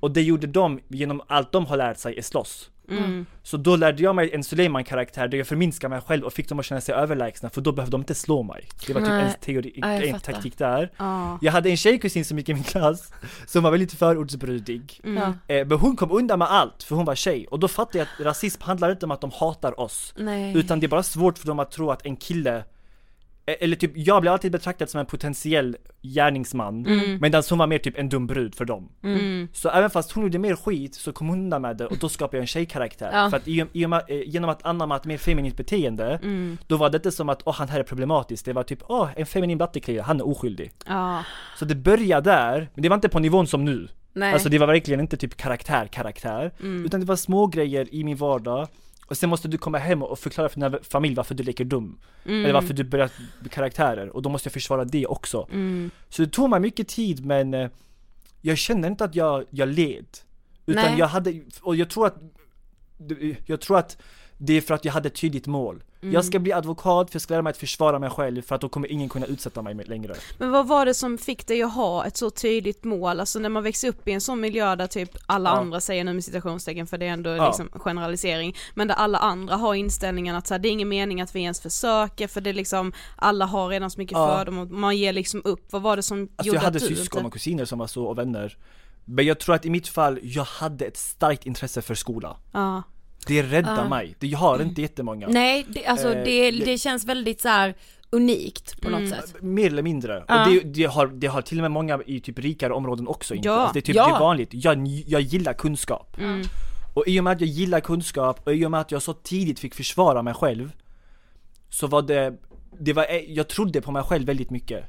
[0.00, 2.70] Och det gjorde de genom allt de har lärt sig är slåss.
[2.90, 3.26] Mm.
[3.42, 6.58] Så då lärde jag mig en Suleiman-karaktär där jag förminskade mig själv och fick dem
[6.58, 8.68] att känna sig överlägsna för då behövde de inte slå mig.
[8.86, 9.24] Det var typ Nej.
[9.24, 10.92] en teori, Ja, en taktik där.
[10.96, 11.38] Ja.
[11.42, 13.12] Jag hade en tjejkusin som gick i min klass
[13.46, 15.00] som var väldigt förortsbrudig.
[15.04, 15.32] ja.
[15.54, 18.08] Eh, men hon kom undan med allt för hon var tjej och då fattade jag
[18.18, 20.14] att rasism handlar inte om att de hatar oss.
[20.16, 20.56] nej.
[20.56, 22.64] Utan det är bara svårt för dem att tro att en kille
[23.46, 26.86] eller typ, jag blev alltid betraktad som en potentiell gärningsman
[27.20, 28.88] medan hon var mer typ en dum brud för dem.
[29.04, 29.48] Mm.
[29.52, 32.08] Så även fast hon gjorde mer skit så kom hon undan med det och då
[32.08, 33.10] skapade jag en tjejkaraktär.
[33.12, 33.30] Ja.
[33.30, 33.90] För att i, i eh,
[34.26, 36.58] genom att anamma ett mer feminint beteende, Mm.
[36.66, 39.08] då var det inte som att åh han här är problematisk, det var typ åh
[39.16, 40.72] en feminin blattekille, han är oskyldig.
[40.86, 41.24] Ja.
[41.58, 43.88] Så det började där, men det var inte på nivån som nu.
[44.12, 44.32] nej.
[44.32, 46.52] Alltså det var verkligen inte typ karaktär, karaktär,
[46.84, 48.68] utan det var små grejer i min vardag
[49.06, 51.98] och sen måste du komma hem och förklara för din familj varför du leker dum.
[52.24, 55.48] Eller varför du börjar bli karaktärer och då måste jag försvara det också.
[55.52, 55.90] Mm.
[56.08, 57.70] Så det tog mig mycket tid men eh,
[58.40, 60.06] jag kände inte att jag, jag led.
[60.66, 60.98] Utan Nej.
[60.98, 62.16] jag hade, och jag tror att
[63.46, 63.98] jag tror att
[64.38, 65.82] det är för att jag hade ett tydligt mål.
[66.00, 68.60] Jag ska bli advokat för jag ska lära mig att försvara mig själv för att
[68.60, 70.14] då kommer ingen kunna utsätta mig längre.
[70.38, 73.48] Men vad var det som fick dig att ha ett så tydligt mål, alltså när
[73.48, 75.56] man växer upp i en sån miljö där typ alla Ja.
[75.56, 77.46] andra säger nu med citationstecken för det är ändå Ja.
[77.46, 81.20] liksom generalisering, men där alla andra har inställningen att så här, det är ingen mening
[81.20, 84.36] att vi ens försöker för det är liksom, alla har redan så mycket Ja.
[84.36, 86.96] fördomar, man ger liksom upp, vad var det som Alltså gjorde jag hade att du
[86.96, 87.26] syskon inte...
[87.26, 88.56] och kusiner som var så och vänner.
[89.04, 92.36] Men jag tror att i mitt fall, jag hade ett starkt intresse för skola.
[92.52, 92.82] Ja.
[93.26, 93.88] Det räddade Ja.
[93.88, 94.14] mig.
[94.18, 95.28] Det, jag har inte jättemånga.
[95.28, 97.74] Nej, det, alltså Eh, det, det- känns väldigt så här
[98.10, 99.10] unikt på något Mm.
[99.10, 99.34] sätt.
[99.42, 100.24] Mer eller mindre.
[100.28, 100.44] Ja.
[100.46, 103.34] Och det, det, har, det har till och med många i typ rikare områden också
[103.34, 103.48] inte.
[103.48, 103.54] Ja.
[103.54, 104.08] Alltså det är typ Ja.
[104.08, 104.48] det är vanligt.
[104.52, 106.16] Jag, jag gillar kunskap.
[106.18, 106.42] Mm.
[106.94, 109.12] Och i och med att jag gillar kunskap och i och med att jag så
[109.12, 110.72] tidigt fick försvara mig själv
[111.70, 112.34] Så var det,
[112.80, 114.84] det var, jag trodde på mig själv väldigt mycket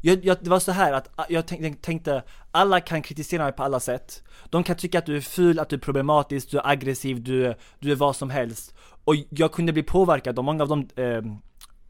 [0.00, 3.62] jag, jag, det var så här att jag tänkte, tänkte alla kan kritisera mig på
[3.62, 6.66] alla sätt De kan tycka att du är ful, att du är problematisk, du är
[6.68, 10.68] aggressiv, du, du är vad som helst Och jag kunde bli påverkad av många av
[10.68, 11.06] de eh,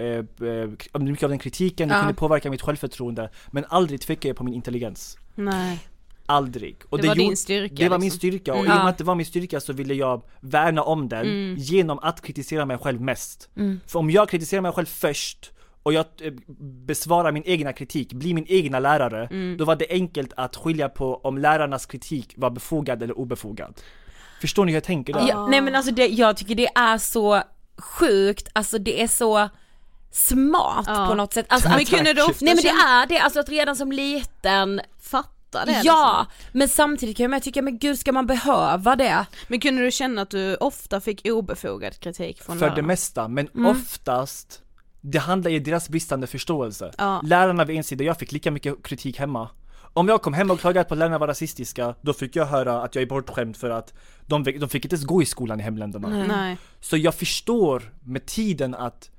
[0.07, 0.25] eh,
[0.94, 2.01] eh, mycket av den kritiken, det Ja.
[2.01, 5.79] kunde påverka mitt självförtroende Men aldrig tvekade jag på min intelligens Nej.
[6.27, 6.77] Aldrig.
[6.90, 8.18] Och Det var din gjorde- styrka, Det var min liksom.
[8.18, 8.73] styrka och Mm.
[8.73, 11.55] i och med att det var min styrka så ville jag värna om den Mm.
[11.59, 13.49] genom att kritisera mig själv mest.
[13.57, 13.81] Mm.
[13.87, 16.32] För om jag kritiserar mig själv först och jag eh,
[16.86, 19.56] besvarar min egna kritik, blir min egna lärare, Mm.
[19.56, 23.80] då var det enkelt att skilja på om lärarnas kritik var befogad eller obefogad.
[24.40, 25.28] Förstår ni hur jag tänker där?
[25.28, 27.42] Ja, nej men alltså det, jag tycker det är så
[27.78, 29.48] sjukt, alltså det är så
[30.12, 31.06] smart Ja.
[31.08, 31.46] på något sätt.
[31.48, 33.92] Alltså, Men att, kunde du ofta nej men det är det, alltså att redan som
[33.92, 35.80] liten fatta det?
[35.84, 36.58] Ja, liksom?
[36.58, 39.26] men samtidigt kan jag tycka, men gud ska man behöva det?
[39.48, 42.76] Men kunde du känna att du ofta fick obefogad kritik från För lärarna?
[42.76, 43.66] det mesta, men Mm.
[43.66, 44.62] oftast
[45.00, 46.92] det handlar i deras bristande förståelse.
[46.98, 47.20] Ja.
[47.24, 49.48] Lärarna vid en sida, jag fick lika mycket kritik hemma.
[49.92, 52.82] Om jag kom hem och klagade på att lärarna var rasistiska, då fick jag höra
[52.82, 53.94] att jag är bortskämd för att
[54.26, 56.08] de, de fick inte ens gå i skolan i hemländerna.
[56.08, 56.56] Nej.
[56.80, 59.10] Så jag förstår med tiden att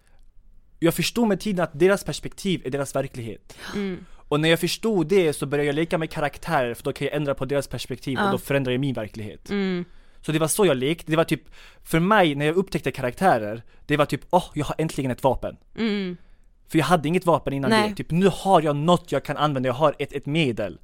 [0.79, 3.57] jag förstår med tiden att deras perspektiv är deras verklighet.
[3.75, 4.05] Mm.
[4.11, 7.15] Och när jag förstod det så började jag leka med karaktärer för då kan jag
[7.15, 8.31] ändra på deras perspektiv och Ja.
[8.31, 9.49] då förändrar jag min verklighet.
[9.49, 9.85] Mm.
[10.21, 11.43] Så det var så jag lekte, det var typ,
[11.83, 15.57] för mig när jag upptäckte karaktärer, det var typ åh, jag har äntligen ett vapen.
[15.77, 16.17] Mm.
[16.67, 17.89] För jag hade inget vapen innan Nej.
[17.89, 20.79] det, typ nu har jag något jag kan använda, jag har ett, ett medel.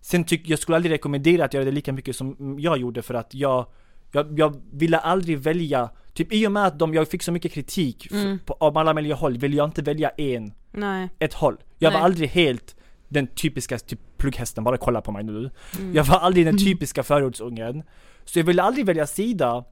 [0.00, 3.14] Sen tycker jag skulle aldrig rekommendera att göra det lika mycket som jag gjorde för
[3.14, 3.66] att jag,
[4.12, 7.52] jag, jag ville aldrig välja, typ i och med att de, jag fick så mycket
[7.52, 8.38] kritik Mm.
[8.38, 11.08] på, av alla möjliga håll, ville jag inte välja en, Nej.
[11.18, 11.56] ett håll.
[11.78, 12.04] Jag var Nej.
[12.04, 12.76] aldrig helt
[13.08, 15.50] den typiska typ plugghästen, bara kolla på mig nu.
[15.78, 15.94] Mm.
[15.94, 17.82] Jag var aldrig den typiska förortsungen.
[18.24, 19.64] Så jag ville aldrig välja sida,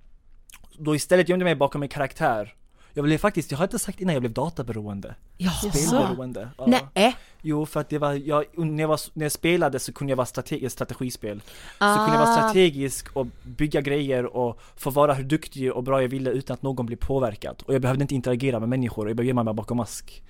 [0.78, 2.54] då istället gömde jag mig bakom en karaktär.
[2.94, 5.14] Jag blev faktiskt, jag har inte sagt innan jag blev databeroende.
[5.36, 5.50] Ja.
[5.50, 6.48] Spelberoende.
[6.58, 6.80] Ja.
[6.94, 7.16] Nej.
[7.42, 10.16] Jo, för att det var, jag, när, jag var, när jag spelade så kunde jag
[10.16, 11.42] vara strategisk strategispel.
[11.78, 11.94] Ah.
[11.94, 16.02] Så kunde jag vara strategisk och bygga grejer och få vara hur duktig och bra
[16.02, 17.62] jag ville utan att någon blev påverkad.
[17.66, 20.22] Och jag behövde inte interagera med människor, jag behövde gömma mig bakom mask.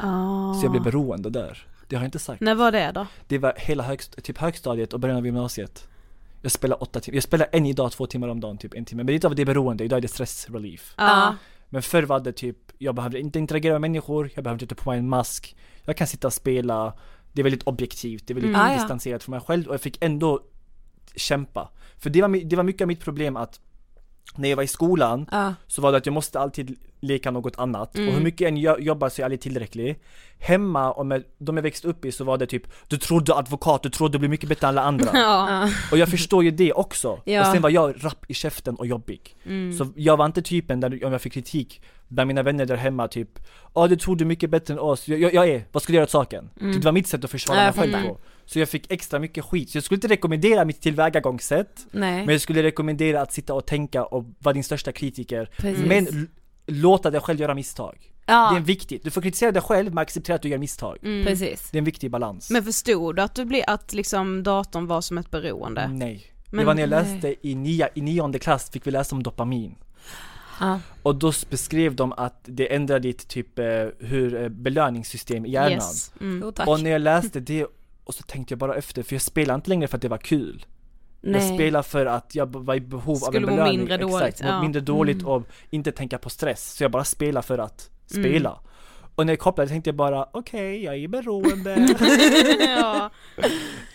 [0.00, 0.54] Ah.
[0.54, 1.66] Så jag blev beroende där.
[1.88, 2.40] Det har jag inte sagt.
[2.40, 3.06] När var det då?
[3.28, 5.88] Det var hela högst, typ högstadiet och början av gymnasiet.
[6.44, 9.02] Jag spelar åtta timmar, jag spelar än idag två timmar om dagen, typ en timme.
[9.02, 10.94] Men idag var det beroende, idag är det stressrelief.
[10.96, 11.36] Ja.
[11.68, 14.82] Men förr var det typ, jag behövde inte interagera med människor, jag behövde inte ta
[14.82, 15.56] på mig en mask.
[15.84, 16.92] Jag kan sitta och spela,
[17.32, 18.78] det är väldigt objektivt, det är väldigt Mm.
[18.78, 20.40] Distanserat från mig själv och jag fick ändå
[21.16, 21.70] kämpa.
[21.98, 23.60] För det var, det var mycket av mitt problem att
[24.36, 25.54] när jag var i skolan Ja.
[25.66, 27.96] så var det att jag måste alltid leka något annat.
[27.96, 28.08] Mm.
[28.08, 30.00] Och hur mycket jag än jo- jobbar så är jag aldrig tillräcklig.
[30.38, 33.82] Hemma och med de jag växte upp i så var det typ, du trodde advokat,
[33.82, 35.10] du trodde du blev mycket bättre än alla andra.
[35.18, 35.68] Ja.
[35.90, 37.20] Och jag förstår ju det också.
[37.24, 37.40] Ja.
[37.40, 39.36] Och sen var jag rapp i käften och jobbig.
[39.46, 39.72] Mm.
[39.72, 43.08] Så jag var inte typen där om jag fick kritik bland mina vänner där hemma
[43.08, 43.28] typ
[43.74, 45.92] Ja du tror du är mycket bättre än oss, jag, jag, jag är, vad ska
[45.92, 46.50] du göra åt saken?
[46.60, 49.44] Typ, det var mitt sätt att försvara mig själv på Så jag fick extra mycket
[49.44, 52.16] skit, så jag skulle inte rekommendera mitt tillvägagångssätt Nej.
[52.26, 55.86] Men jag skulle rekommendera att sitta och tänka och vara din största kritiker Precis.
[55.86, 56.28] Men
[56.66, 58.50] låta dig själv göra misstag ja.
[58.52, 61.26] Det är viktigt, du får kritisera dig själv men acceptera att du gör misstag Mm.
[61.26, 61.68] Precis.
[61.70, 65.00] Det är en viktig balans Men förstod du att du blev, att liksom datorn var
[65.00, 65.88] som ett beroende?
[65.88, 67.12] Nej Det Men- var när jag nej.
[67.14, 69.74] läste i, nia, i nionde klass fick vi läsa om dopamin
[70.60, 70.80] Ja.
[71.02, 73.64] Och då beskrev de att det ändrar ditt typ eh,
[73.98, 76.12] hur eh, belöningssystem i hjärnan Yes.
[76.20, 76.52] Mm.
[76.66, 77.66] Och när jag läste det
[78.04, 80.18] och så tänkte jag bara efter, för jag spelar inte längre för att det var
[80.18, 80.66] kul
[81.20, 81.54] Jag Nej.
[81.54, 84.42] spelar för att jag var i behov av Skulle en må belöning mindre Exakt, dåligt,
[84.42, 84.60] må ja.
[84.62, 85.26] mindre dåligt Mm.
[85.32, 88.22] och inte tänka på stress Så jag bara spelar för att Mm.
[88.24, 88.58] spela
[89.14, 91.96] Och när jag kopplade tänkte jag bara okej, jag är beroende
[92.80, 93.10] ja.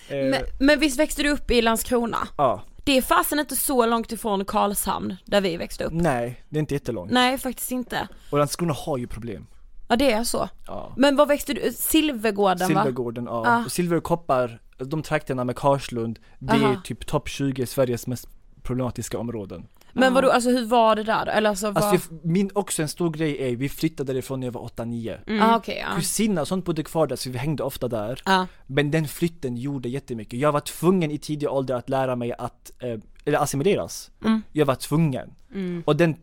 [0.10, 2.28] eh, Men, men visst växte du upp i Landskrona?
[2.38, 5.93] Ja, Det är fasen inte så långt ifrån Karlshamn, där vi växte upp.
[5.93, 8.08] nej det är inte jättelångt Nej, faktiskt inte.
[8.30, 9.45] Och Landskrona har ju problem
[9.89, 10.49] Ja, det är så.
[10.67, 11.73] Ja Men var växte du?
[11.73, 12.84] Silvergården va?
[12.84, 13.43] Silvergården, ja.
[13.47, 13.65] Ah.
[13.65, 16.82] Och Silver och Koppar, de trakterna med Karlslund, det är Aha.
[16.84, 18.28] typ topp 20 Sveriges mest
[18.63, 19.67] problematiska områden.
[19.93, 21.28] Men vadå, alltså hur var det där?
[21.28, 21.82] Eller alltså, var...
[21.82, 25.19] Alltså jag, min också en stor grej är, vi flyttade därifrån när jag var 8-9.
[25.28, 25.41] Mm.
[25.41, 25.95] ah, okej, ja.
[25.95, 28.21] Kusiner och sånt bodde kvar där så vi hängde ofta där.
[28.25, 28.47] Ja.
[28.67, 30.39] Men den flytten gjorde jättemycket.
[30.39, 34.12] Jag var tvungen i tidig ålder att lära mig att, eh, eller assimileras.
[34.25, 34.41] Mm.
[34.52, 35.34] Jag var tvungen.
[35.54, 35.84] Mm.
[35.86, 36.15] Och den,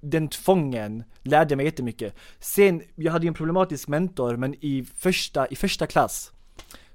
[0.00, 2.14] den tvången lärde mig jättemycket.
[2.38, 6.32] Sen, jag hade ju en problematisk mentor men i första, i första klass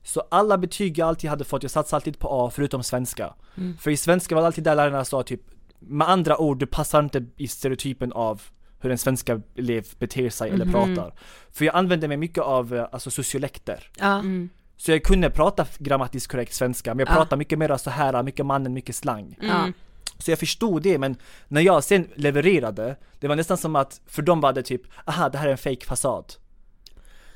[0.03, 3.33] så alla betyg jag alltid hade fått, jag satsade alltid på A förutom svenska.
[3.57, 3.77] Mm.
[3.77, 5.41] För i svenska var det alltid där lärarna sa typ
[5.79, 8.41] Med andra ord, du passar inte i stereotypen av
[8.79, 10.73] hur en svenska elev beter sig eller Mhm.
[10.73, 11.13] pratar.
[11.51, 13.89] För jag använde mig mycket av eh, alltså sociolekter.
[13.99, 14.19] Ja.
[14.19, 14.49] Mm.
[14.77, 17.13] Så jag kunde prata grammatiskt korrekt svenska, men jag Ja.
[17.15, 19.37] pratade mycket mer så här, mycket mannen, mycket slang.
[20.23, 21.15] Så jag förstod det, men
[21.47, 25.29] när jag sen levererade, det var nästan som att för dem var det typ, aha
[25.29, 26.33] det här är en fake fasad.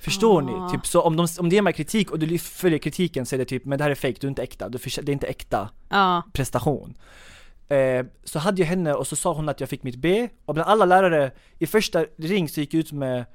[0.01, 0.65] Förstår Ah.
[0.65, 0.71] ni?
[0.71, 3.37] Typ så om de, om de ger mig kritik och du följer kritiken så är
[3.39, 5.27] det typ, men det här är fake, du är inte äkta, du det är inte
[5.27, 6.23] äkta Ja.
[6.33, 6.97] prestation.
[7.69, 10.53] Eh, så hade jag henne och så sa hon att jag fick mitt B, och
[10.53, 13.25] bland alla lärare, i första ring så gick jag ut med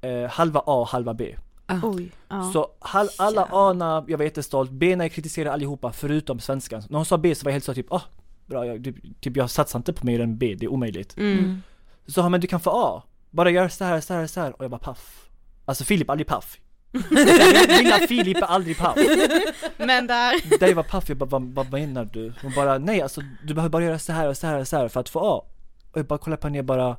[0.00, 1.36] eh, halva A och halva B.
[1.82, 2.10] Oj.
[2.28, 2.50] Ja.
[2.52, 6.82] Så hal, alla A-na, jag var jättestolt, B-na jag kritiserade allihopa förutom svenskan.
[6.88, 8.02] När hon sa B så var jag helt så typ, ah,
[8.50, 11.16] bra, jag, typ, typ jag satsar inte på mer än B, det är omöjligt.
[11.16, 11.62] Mm.
[12.06, 14.40] Så sa hon, men du kan få A, bara gör så här, så här, så
[14.40, 15.28] här, och jag bara paff.
[15.64, 16.58] Alltså Filip är aldrig paff.
[17.78, 18.96] Lilla Filip är aldrig paff.
[19.76, 20.58] Men där.
[20.58, 22.32] Där jag var paff, jag bara, vad, vad menar du?
[22.42, 24.76] Hon bara, nej alltså du behöver bara göra så här och så här och så
[24.76, 25.44] här för att få A.
[25.92, 26.96] Och jag bara kollar på henne och bara,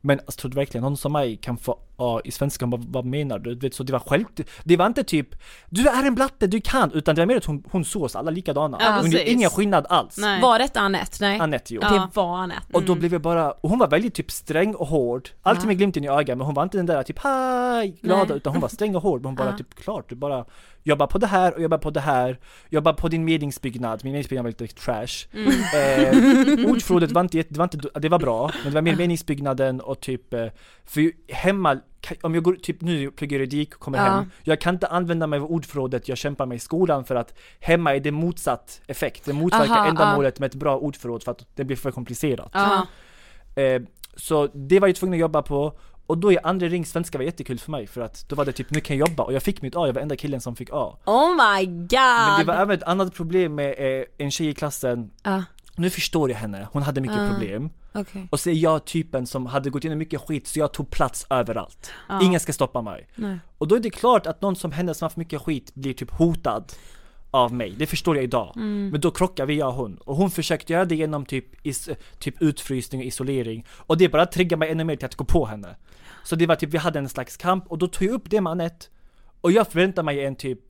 [0.00, 3.04] men alltså tror du verkligen någon som mig kan få A i svenska, vad, vad
[3.04, 3.54] menar du?
[3.54, 4.24] du vet, så det var själv,
[4.64, 5.28] det var inte typ
[5.70, 6.92] Du är en blatte, du kan!
[6.92, 8.78] Utan det var mer att hon, hon såg oss alla likadana.
[8.80, 10.16] Ja, hon gjorde ingen skillnad alls.
[10.18, 10.40] Nej.
[10.40, 11.16] Var detta Anette?
[11.20, 11.40] Nej.
[11.40, 11.80] Anette jo.
[11.82, 11.90] Ja.
[11.90, 12.66] Det var Anette.
[12.72, 16.04] Och då blev jag bara, hon var väldigt typ sträng och hård, alltid med glimten
[16.04, 18.36] i ögat men hon var inte den där typ hej, glada Nej.
[18.36, 19.58] utan hon var sträng och hård men hon bara Ja.
[19.58, 20.44] typ klart, du bara
[20.82, 22.38] jobbar på det här och jobbar på det här,
[22.68, 25.26] jobbar på din meningsbyggnad, min meningsbyggnad var lite trash.
[25.74, 29.80] Eh, ordförrådet var inte, det var inte, det var bra, men det var mer meningsbyggnaden
[29.80, 30.46] och typ, eh,
[30.84, 31.78] för hemma,
[32.22, 34.04] om jag går typ nu pluggar juridik och kommer Ja.
[34.04, 37.34] hem, jag kan inte använda mig av ordförrådet jag kämpar med i skolan för att
[37.60, 39.88] hemma är det motsatt effekt, det motverkar Aha, ja.
[39.88, 42.50] ändamålet med ett bra ordförråd för att det blir för komplicerat.
[42.54, 42.86] Ja.
[43.62, 43.82] Eh,
[44.16, 47.24] så det var jag tvungen att jobba på och då i andra ring svenska var
[47.24, 49.42] jättekul för mig för att då var det typ nu kan jag jobba och jag
[49.42, 50.98] fick mitt A, jag var enda killen som fick A.
[51.04, 51.90] Oh my god!
[52.28, 55.42] Men det var även ett annat problem med eh, en tjej i klassen, Ja,
[55.76, 57.28] nu förstår jag henne, hon hade mycket Ah.
[57.30, 57.70] problem.
[57.92, 58.28] okej.
[58.30, 61.26] Och så är jag typen som hade gått igenom mycket skit så jag tog plats
[61.30, 61.90] överallt.
[62.22, 63.08] Ingen ska stoppa mig.
[63.14, 63.38] Nej.
[63.58, 66.10] Och då är det klart att någon som henne som haft mycket skit blir typ
[66.10, 66.72] hotad
[67.30, 68.52] av mig, det förstår jag idag.
[68.56, 68.88] Mm.
[68.88, 69.96] Men då krockar vi jag och hon.
[69.96, 73.66] Och hon försökte göra det genom typ, is, typ utfrysning och isolering.
[73.70, 75.76] Och det bara triggar mig ännu mer till att gå på henne.
[76.24, 78.40] Så det var typ, vi hade en slags kamp och då tog jag upp det
[78.40, 78.86] med Anette.
[79.40, 80.60] Och jag förväntar mig en typ,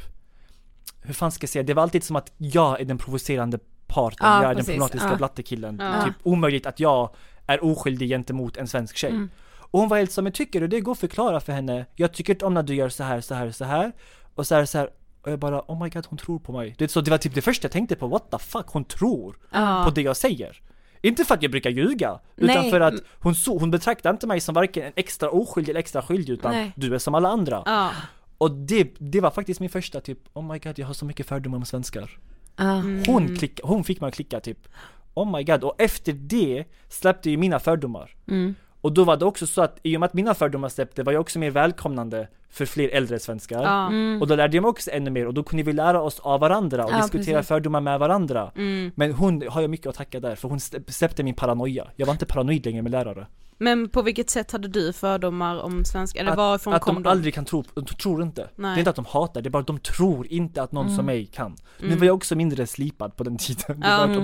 [1.02, 3.59] hur fan ska jag säga, det var alltid som att jag är den provocerande
[3.95, 5.16] parten, Ja, jag är precis, den problematiska ja.
[5.16, 5.78] blattekillen.
[5.80, 6.05] Ja.
[6.05, 7.11] Typ omöjligt att jag
[7.47, 9.11] är oskyldig gentemot en svensk tjej.
[9.11, 9.30] Mm.
[9.74, 11.86] Och hon var helt som, men tycker du det går att förklara för henne?
[11.97, 13.92] Jag tycker inte om när du gör så här, så här, så här.
[14.34, 14.88] Och så här, så här.
[15.22, 16.74] Och jag bara, oh my god hon tror på mig.
[16.78, 19.36] Det, så, det var typ det första jag tänkte på, what the fuck, hon tror
[19.51, 19.82] Ja.
[19.84, 20.62] på det jag säger.
[21.03, 22.70] Inte för att jag brukar ljuga, utan Nej.
[22.70, 26.03] för att hon, så, hon betraktar inte mig som varken en extra oskyldig eller extra
[26.03, 26.72] skyldig utan Nej.
[26.76, 27.62] du är som alla andra.
[27.66, 27.90] Ja.
[28.38, 31.26] Och det, det var faktiskt min första typ, oh my god jag har så mycket
[31.26, 32.18] fördomar om svenskar.
[32.57, 32.82] Ja.
[33.07, 34.68] Hon, klick, hon fick mig att klicka typ,
[35.14, 38.11] oh my god, och efter det släppte ju mina fördomar.
[38.28, 38.55] Mm.
[38.80, 41.12] Och då var det också så att i och med att mina fördomar släppte var
[41.12, 43.62] jag också mer välkomnande för fler äldre svenskar.
[43.62, 43.86] Ja.
[44.20, 46.40] Och då lärde jag mig också ännu mer och då kunde vi lära oss av
[46.40, 47.48] varandra och Ja, diskutera precis.
[47.48, 48.52] fördomar med varandra.
[48.57, 48.90] Mm.
[48.94, 51.86] Men hon har jag mycket att tacka där för hon släpp- släppte min paranoia.
[51.96, 53.26] Jag var inte paranoid längre med lärare.
[53.64, 56.20] Men på vilket sätt hade du fördomar om svenska?
[56.20, 57.08] Eller varifrån att kom de de?
[57.08, 58.48] aldrig kan tro, de tror inte.
[58.56, 58.70] Nej.
[58.70, 60.96] Det är inte att de hatar, det är bara att de tror inte att någon
[60.96, 61.56] som mig kan.
[61.80, 64.06] Nu var jag också mindre slipad på den tiden, det Ja.
[64.06, 64.20] var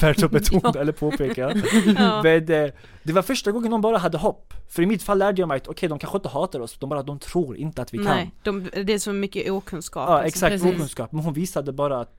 [0.00, 1.52] värt att att betona eller påpeka.
[1.98, 2.22] Ja.
[2.22, 2.70] Men eh,
[3.02, 4.54] det var första gången de bara hade hopp.
[4.68, 6.88] För i mitt fall lärde jag mig att okej, de kanske inte hatar oss, de
[6.88, 8.06] bara de tror inte att vi kan.
[8.06, 10.08] Nej, de, det är så mycket okunskap.
[10.08, 10.26] Ja, liksom.
[10.46, 10.76] exakt, Precis.
[10.76, 11.12] okunskap.
[11.12, 12.18] Men hon visade bara att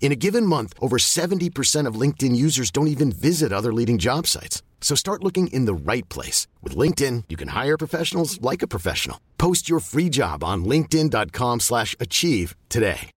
[0.00, 4.26] In a given month, over 70% of LinkedIn users don't even visit other leading job
[4.26, 4.62] sites.
[4.82, 6.46] So start looking in the right place.
[6.62, 9.18] With LinkedIn, you can hire professionals like a professional.
[9.38, 13.10] Post your free job on linkedin.com slash achieve today.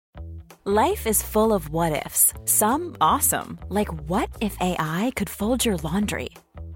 [0.63, 2.33] Life is full of what ifs.
[2.43, 6.31] Some awesome, like what if AI could fold your laundry?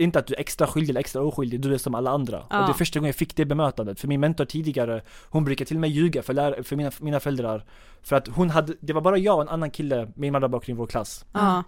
[0.00, 2.46] Inte att du är extra skyldig eller extra oskyldig, du är som alla andra.
[2.50, 2.60] Ja.
[2.60, 4.00] Och det är första gången jag fick det bemötandet.
[4.00, 7.20] För min mentor tidigare, hon brukar till och med ljuga för, lär, för mina, mina
[7.20, 7.64] föräldrar.
[8.02, 10.78] För att hon hade, det var bara jag och en annan kille med invandrarbakgrund i
[10.78, 11.24] vår klass.
[11.32, 11.64] Ja.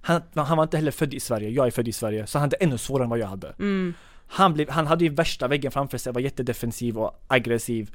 [0.00, 2.42] Han, han var inte heller född i Sverige, jag är född i Sverige, så han
[2.42, 3.48] hade ännu svårare än vad jag hade.
[3.48, 3.94] Mm.
[4.26, 7.90] Han, blev, han hade ju värsta väggen framför sig, var jättedefensiv och aggressiv.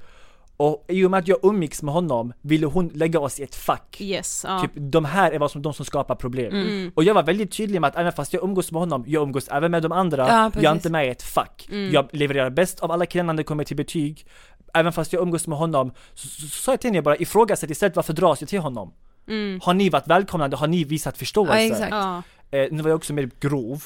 [0.57, 3.55] Och i och med att jag umgicks med honom ville hon lägga oss i ett
[3.55, 3.97] fack.
[3.99, 4.61] Yes, ja.
[4.61, 6.53] Typ, de här är vad som, de som skapar problem.
[6.53, 6.91] Mm.
[6.95, 9.47] Och jag var väldigt tydlig med att även fast jag umgås med honom, jag umgås
[9.47, 11.67] även med de andra, Ja, jag är inte med i ett fack.
[11.71, 11.93] Mm.
[11.93, 14.25] Jag levererar bäst av alla killarna när det kommer till betyg.
[14.73, 18.13] Även fast jag umgås med honom, så sa jag till henne bara ifrågasätt istället varför
[18.13, 18.93] dras jag till honom?
[19.27, 19.59] Mm.
[19.63, 20.57] Har ni varit välkomnande?
[20.57, 21.61] Har ni visat förståelse?
[21.61, 21.91] Ja, exakt.
[21.91, 22.21] Ja.
[22.51, 23.83] Eh, nu var jag också mer grov.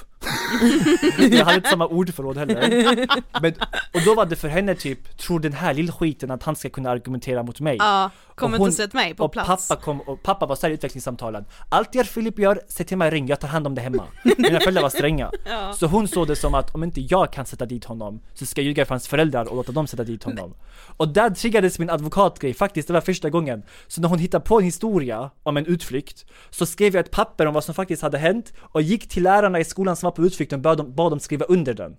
[1.32, 3.07] jag hade inte samma ordförråd heller.
[3.41, 3.53] Men,
[3.93, 6.89] och då var det för henne typ, tror den här lillskiten att han ska kunna
[6.89, 7.76] argumentera mot mig?
[7.80, 9.68] Ja, kommer Och hon- inte sett mig på och plats.
[9.68, 11.45] Pappa kom, och pappa var såhär i utvecklingssamtalen.
[11.70, 14.03] Allt jag Filip gör, säg till mig ring, jag tar hand om det hemma.
[14.38, 15.32] Mina föräldrar var stränga.
[15.76, 18.62] Så hon såg det som att om inte jag kan sätta dit honom, så ska
[18.62, 20.53] jag ljuga för hans föräldrar och låta dem sätta dit honom.
[20.97, 23.64] Och där triggades min advokatgrej, faktiskt det var första gången.
[23.88, 27.45] Så när hon hittade på en historia om en utflykt, så skrev jag ett papper
[27.45, 30.24] om vad som faktiskt hade hänt och gick till lärarna i skolan som var på
[30.24, 31.95] utflykten och bad dem, bad dem skriva under den.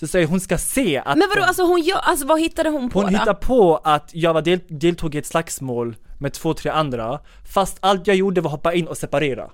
[0.00, 2.90] Så säger hon ska se att Men vadå, alltså hon gör, alltså vad hittade hon
[2.90, 3.18] på hon då?
[3.18, 7.20] hittar på att jag var del, deltog i ett slagsmål med två, tre andra,
[7.54, 9.50] fast allt jag gjorde var hoppa in och separera.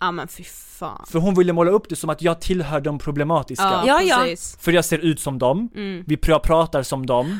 [0.00, 1.04] Ja men fy fan.
[1.10, 3.64] För hon ville måla upp det som att jag tillhör de problematiska.
[3.64, 4.16] Ja, Ja, ja.
[4.22, 4.56] precis.
[4.60, 6.04] För jag ser ut som dem, Mm.
[6.06, 7.38] vi pr- pratar som dem.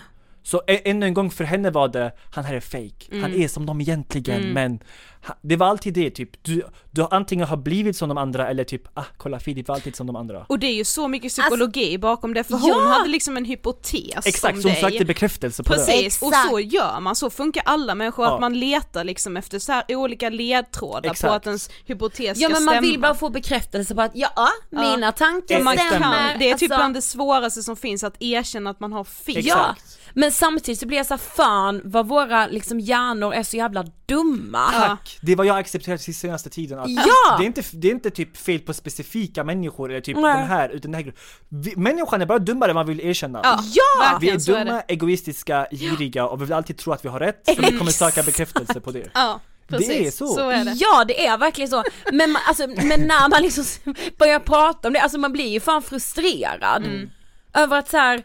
[0.48, 3.06] Så ännu en gång för henne var det, han här är fake.
[3.10, 3.42] Han Mm.
[3.42, 4.78] är som dem egentligen men
[5.26, 8.64] ha- det var alltid det typ, du, du antingen har blivit som de andra eller
[8.64, 10.44] typ, ah kolla Filip var alltid som de andra.
[10.48, 12.74] Och det är ju så mycket psykologi bakom det, för Alltså- Ja!
[12.74, 14.82] hon hade liksom en hypotes Exakt, om så hon dig.
[14.82, 15.78] sökte bekräftelse på det.
[15.78, 18.34] Precis, och så gör man, så funkar alla människor, Ja.
[18.34, 21.32] att man letar liksom efter så här olika ledtrådar på Exakt.
[21.34, 22.80] att ens hypotes Ja ska men man stämma.
[22.80, 25.98] vill bara få bekräftelse på att ja, mina tankar Ja, man stämmer.
[25.98, 29.04] kan- det är typ Alltså, bland det svåraste som finns, att erkänna att man har
[29.04, 29.46] fel.
[29.46, 29.97] Ja, Exakt.
[30.14, 33.84] Men samtidigt så blir jag så här, fan vad våra liksom hjärnor är så jävla
[34.06, 34.70] dumma.
[34.72, 35.18] Tack!
[35.22, 37.36] Det är vad jag accepterat den senaste tiden att Ja!
[37.38, 40.38] det, är inte, det är inte typ fel på specifika människor eller typ Nej.
[40.38, 41.12] den här, utan den här.
[41.48, 43.40] Vi- Människan är bara dummare än man vill erkänna.
[43.42, 44.18] Ja, Ja!
[44.20, 44.84] Vi är är dumma, det.
[44.88, 48.22] egoistiska, giriga och vi vill alltid tro att vi har rätt, så vi kommer söka
[48.22, 49.10] bekräftelse på det.
[49.14, 49.88] Ja, precis.
[49.88, 50.26] Det är så.
[50.26, 50.72] Så är det.
[50.76, 53.64] Ja det är verkligen så, men, man, alltså, men när man liksom
[54.18, 57.10] börjar prata om det, alltså man blir ju fan frustrerad Mm.
[57.54, 58.22] över att så här,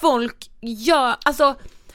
[0.00, 1.54] folk gör, alltså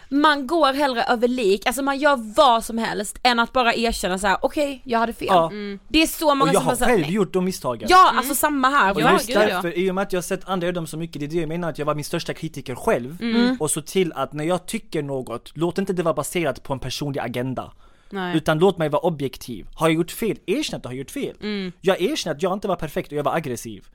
[0.10, 4.20] man går hellre över lik, alltså man gör vad som helst än att bara erkänna
[4.20, 5.28] så här: okej jag hade fel.
[5.30, 5.52] Ja.
[5.88, 7.88] Det är så Och många jag som har bara så här, själv gjort de misstagen.
[7.92, 8.94] Ja alltså samma här.
[8.94, 9.46] Och Ja, just gud, ja.
[9.46, 11.28] därför, i och med att jag har sett andra göra dem så mycket, det är
[11.28, 13.18] det jag menar att jag var min största kritiker själv.
[13.22, 13.58] Mm.
[13.60, 16.80] Och så till att när jag tycker något, låt inte det vara baserat på en
[16.80, 17.72] personlig agenda.
[18.10, 18.38] Nej.
[18.38, 19.68] Utan låt mig vara objektiv.
[19.76, 20.38] Har jag gjort fel?
[20.46, 21.36] Erkänn att jag har gjort fel.
[21.42, 21.72] Mm.
[21.82, 23.88] Jag erkänner att jag inte var perfekt och jag var aggressiv.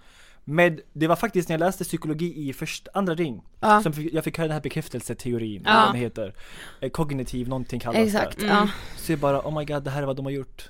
[0.51, 3.83] Men det var faktiskt när jag läste psykologi i först, andra ring, Ja.
[3.83, 5.75] som jag fick höra den här bekräftelseteorin, Ja.
[5.75, 6.35] vad den heter.
[6.81, 8.47] Eh, Kognitiv någonting kallas Exakt, det.
[8.47, 8.69] ja.
[8.97, 10.69] Så jag bara, oh my god, det här är vad de har gjort.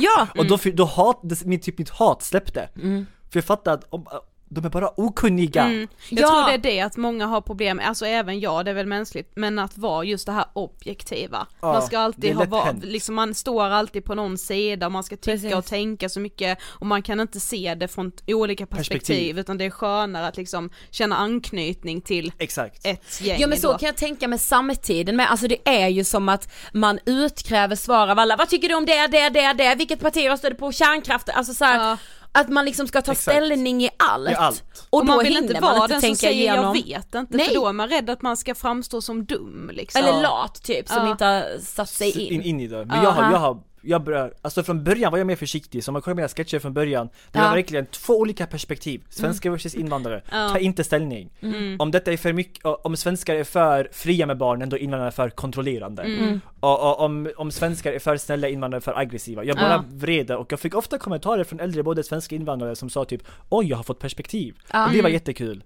[0.00, 0.28] Ja!
[0.38, 2.68] Och då, då hat, det, min, typ mitt hat släppte.
[2.76, 3.06] Mm.
[3.30, 4.06] För jag fattade att om,
[4.54, 5.62] de är bara okunniga.
[5.64, 5.88] Mm.
[6.10, 6.28] Jag Ja.
[6.28, 9.32] tror det är det att många har problem, alltså även jag, det är väl mänskligt,
[9.36, 11.46] men att vara just det här objektiva.
[11.60, 12.84] Ja, man ska alltid ha lätt var, hänt.
[12.84, 15.54] liksom man står alltid på någon sida och man ska tycka Precis.
[15.54, 19.38] och tänka så mycket och man kan inte se det från olika perspektiv, Perspektiv.
[19.38, 22.86] utan det är skönare att liksom känna anknytning till Exakt.
[22.86, 23.78] ett gäng Ja men så då.
[23.78, 28.08] kan jag tänka med samtiden med, alltså det är ju som att man utkräver svar
[28.08, 30.72] av alla, vad tycker du om det, det, det, det, vilket parti röstar du på,
[30.72, 31.96] kärnkraft, alltså så här, Ja.
[32.32, 33.36] Att man liksom ska ta Exakt.
[33.36, 34.30] ställning i allt.
[34.30, 34.64] I allt.
[34.90, 36.72] Och, Och då man vill inte man vara inte den som tänka säger igenom, jag
[36.72, 37.46] vet inte, Nej.
[37.48, 40.00] för då är man rädd att man ska framstå som dum liksom.
[40.04, 41.10] eller lat typ, som Ja.
[41.10, 42.32] inte har satt sig in.
[42.32, 42.84] in, in i det.
[42.84, 43.04] Men Ja.
[43.04, 45.92] jag har, jag har, jag börjar, alltså från början var jag mer försiktig, så om
[45.92, 47.52] man kollar mina sketcher från början, det var Ja.
[47.54, 50.48] verkligen två olika perspektiv, svenskar versus invandrare, Ja.
[50.48, 51.30] ta inte ställning.
[51.78, 55.10] Om detta är för mycket, om svenskar är för fria med barnen, då är invandrare
[55.10, 56.40] för kontrollerande.
[56.60, 59.44] Och, och om, om svenskar är för snälla, invandrare är för aggressiva.
[59.44, 59.84] Jag bara Ja.
[59.88, 63.66] vreder och jag fick ofta kommentarer från äldre, både svenska invandrare som sa typ Oj,
[63.66, 64.54] jag har fått perspektiv.
[64.72, 64.86] Ja.
[64.86, 65.62] Och det var jättekul.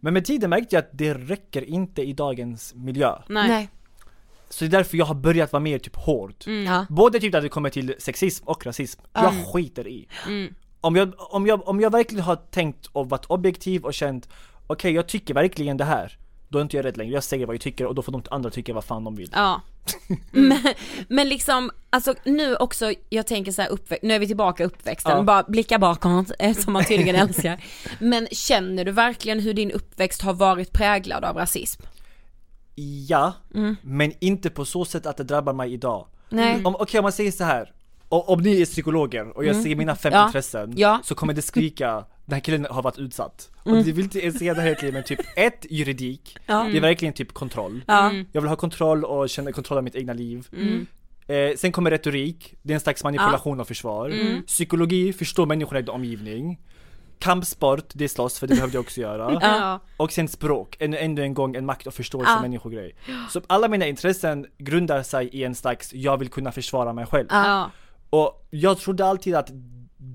[0.00, 3.12] Men med tiden märkte jag att det räcker inte i dagens miljö.
[3.28, 3.68] Nej.
[4.50, 6.34] Så det är därför jag har börjat vara mer typ hård.
[6.66, 6.86] Ja.
[6.88, 10.08] Både typ när det kommer till sexism och rasism, jag skiter i.
[10.80, 14.28] Om, jag, om, jag, om jag verkligen har tänkt och varit objektiv och känt
[14.66, 16.18] Okej jag tycker verkligen det här
[16.48, 18.22] Då är inte jag rädd längre, jag säger vad jag tycker och då får de
[18.30, 19.60] andra tycka vad fan de vill Ja.
[20.30, 20.58] Men,
[21.08, 24.66] men liksom, alltså nu också, jag tänker så här uppväxt, nu är vi tillbaka i
[24.66, 25.22] uppväxten, Ja.
[25.22, 27.64] bara blicka bakåt, som man tydligen älskar.
[27.98, 31.82] Men känner du verkligen hur din uppväxt har varit präglad av rasism?
[33.08, 33.32] Ja,
[33.82, 36.64] men inte på så sätt att det drabbar mig idag Nej.
[36.64, 37.72] om, Okej om man säger så här
[38.08, 40.26] o- om ni är psykologer och jag säger mina fem Ja.
[40.26, 41.00] intressen Ja.
[41.04, 43.78] Så kommer det skrika Den här killen har varit utsatt Mm.
[43.78, 46.68] Och det vill inte säga det här till men typ ett, juridik Ja.
[46.72, 48.12] Det är verkligen typ kontroll Ja.
[48.32, 50.86] Jag vill ha kontroll och känna kontroll av mitt egna liv Mm.
[51.26, 54.42] eh, Sen kommer retorik, det är en slags manipulation och försvar Mm.
[54.42, 56.58] Psykologi, förstå människorna i din omgivning
[57.18, 59.80] Kampsport, det är slåss för det behövde jag också göra Ja.
[59.96, 62.40] och sen språk, än, ännu en gång en makt och förståelse Ja.
[62.42, 62.94] människogrej.
[63.30, 67.26] Så alla mina intressen grundar sig i en slags, jag vill kunna försvara mig själv.
[67.30, 67.70] Ja.
[68.10, 69.50] Och jag trodde alltid att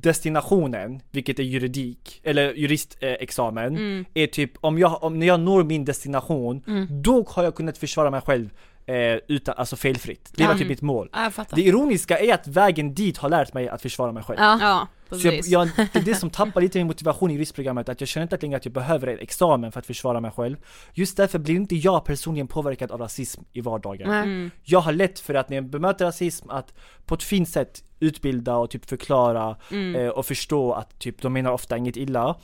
[0.03, 4.05] destinationen, vilket är juridik, eller juristexamen, Mm.
[4.13, 6.63] är typ om jag, om när jag når min destination,
[7.03, 8.49] då har jag kunnat försvara mig själv
[8.85, 8.95] eh,
[9.27, 10.31] utan, alltså felfritt.
[10.35, 11.09] Det var typ mitt mål.
[11.13, 11.55] Ja, jag fattar.
[11.57, 14.39] Det ironiska är att vägen dit har lärt mig att försvara mig själv.
[14.39, 14.57] Ja.
[14.61, 15.51] Ja, Så jag, precis.
[15.51, 18.37] jag, det är det som tappar lite min motivation i juristprogrammet, att jag känner inte
[18.41, 20.57] längre att jag behöver en examen för att försvara mig själv.
[20.93, 24.09] Just därför blir inte jag personligen påverkad av rasism i vardagen.
[24.09, 24.51] Mm.
[24.63, 26.73] Jag har lätt för att när jag bemöter rasism att
[27.05, 29.95] på ett fint sätt utbilda och typ förklara Mm.
[29.95, 32.35] eh, och förstå att typ de menar ofta inget illa.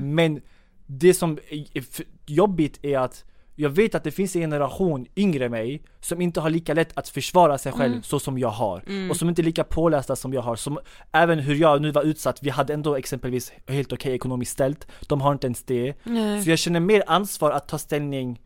[0.00, 0.40] Men
[0.86, 3.24] det som är f- jobbigt är att
[3.60, 7.08] jag vet att det finns en generation yngre mig som inte har lika lätt att
[7.08, 8.82] försvara sig själv så som jag har.
[9.10, 10.56] Och som inte är lika pålästa som jag har.
[10.56, 10.78] Som
[11.12, 14.86] även hur jag nu var utsatt, vi hade ändå exempelvis helt okej ekonomiskt ställt.
[15.08, 15.94] De har inte ens det.
[16.04, 16.42] Nej.
[16.42, 18.40] Så jag känner mer ansvar att ta ställning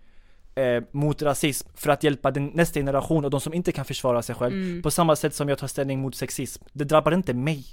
[0.55, 4.23] eh, mot rasism för att hjälpa den, nästa generation och de som inte kan försvara
[4.23, 4.83] sig själv.
[4.83, 6.65] På samma sätt som jag tar ställning mot sexism.
[6.73, 7.65] Det drabbar inte mig.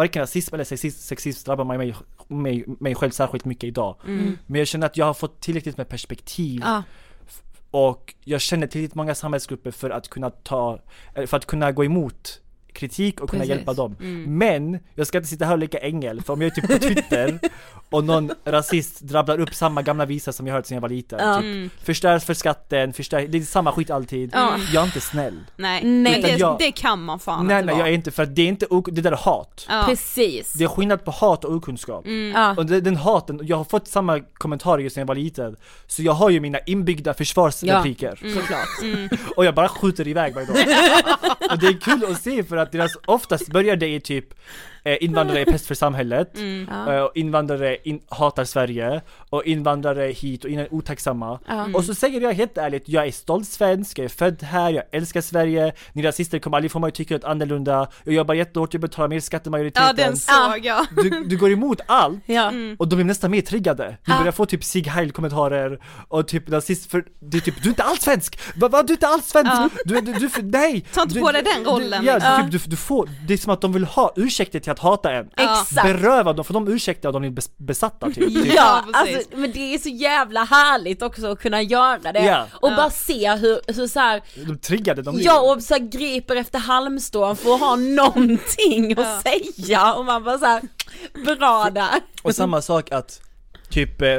[0.00, 1.94] Varken rasism eller sexism, sexism drabbar mig, mig,
[2.28, 3.96] mig, mig själv särskilt mycket idag.
[4.46, 6.82] Men jag känner att jag har fått tillräckligt med perspektiv Ja.
[7.70, 10.78] och jag känner tillräckligt många samhällsgrupper för att kunna ta,
[11.26, 12.40] för att kunna gå emot
[12.72, 13.56] kritik och kunna Precis.
[13.56, 13.96] hjälpa dem.
[14.26, 16.78] Men jag ska inte sitta här och leka ängel, för om jag är typ på
[16.78, 17.38] Twitter
[17.90, 21.18] och någon rasist drabblar upp samma gamla visa som jag hört sedan jag var liten.
[21.22, 21.40] Ja.
[21.40, 24.30] Typ, förstörs för skatten, förstör, det är samma skit alltid.
[24.34, 24.56] Ja.
[24.72, 25.40] Jag är inte snäll.
[25.56, 26.22] Nej, Nej.
[26.22, 27.82] det, jag- det kan man fan nej inte nej vara.
[27.86, 29.66] jag är inte, för att det är inte, ok- det där är hat.
[29.68, 29.82] Ja.
[29.86, 30.52] Precis.
[30.52, 32.04] Det är skillnad på hat och okunskap.
[32.34, 32.54] Ja.
[32.56, 35.56] Och den, den haten, jag har fått samma kommentarer just när jag var liten
[35.86, 38.68] Så jag har ju mina inbyggda försvarsrepliker Såklart.
[39.36, 40.56] Och jag bara skjuter iväg varje dag
[41.50, 44.34] Och det är kul att se för att deras, oftast börjar det i typ
[45.00, 46.30] Invandrare är pest för samhället
[46.70, 46.94] Ja.
[46.94, 49.00] eh, och Invandrare in, hatar Sverige
[49.30, 51.66] Och invandrare hit och in är otacksamma Ja.
[51.74, 54.84] Och så säger jag helt ärligt, jag är stolt svensk, jag är född här, jag
[54.92, 58.74] älskar Sverige Ni rasister kommer aldrig få mig att tycka något annorlunda Jag jobbar jättehårt,
[58.74, 60.86] jag betalar mer skatt än majoriteten Ja den såg jag.
[60.96, 62.52] du, du går emot allt Ja.
[62.78, 63.96] och de blir nästan mer triggade.
[64.04, 67.68] Du börjar få typ Sig Heil kommentarer och typ nazist för det är typ du
[67.68, 68.38] är inte alls svensk!
[68.56, 69.52] Vad va, du är inte alls svensk!
[69.84, 70.80] Du, du, du, nej!
[70.94, 73.38] Ta inte du, på dig den du- rollen, Ja, typ, du, du får, det är
[73.38, 75.30] som att de vill ha ursäkter till att hata en.
[75.36, 75.82] Exakt.
[75.82, 78.16] Beröva dem, för de ursäkter och de är bes, besatta typ.
[78.16, 78.54] typ.
[78.56, 79.16] Ja, precis.
[79.16, 82.46] alltså, men det är så jävla härligt också att kunna göra det Ja.
[82.52, 85.24] och bara se hur, hur så här, De triggade, de blir.
[85.26, 90.24] ja och så här griper efter halmstrån för att ha någonting att säga och man
[90.24, 90.62] bara så här,
[91.36, 91.90] bra där.
[92.22, 93.20] Och samma sak att
[93.70, 94.18] typ eh,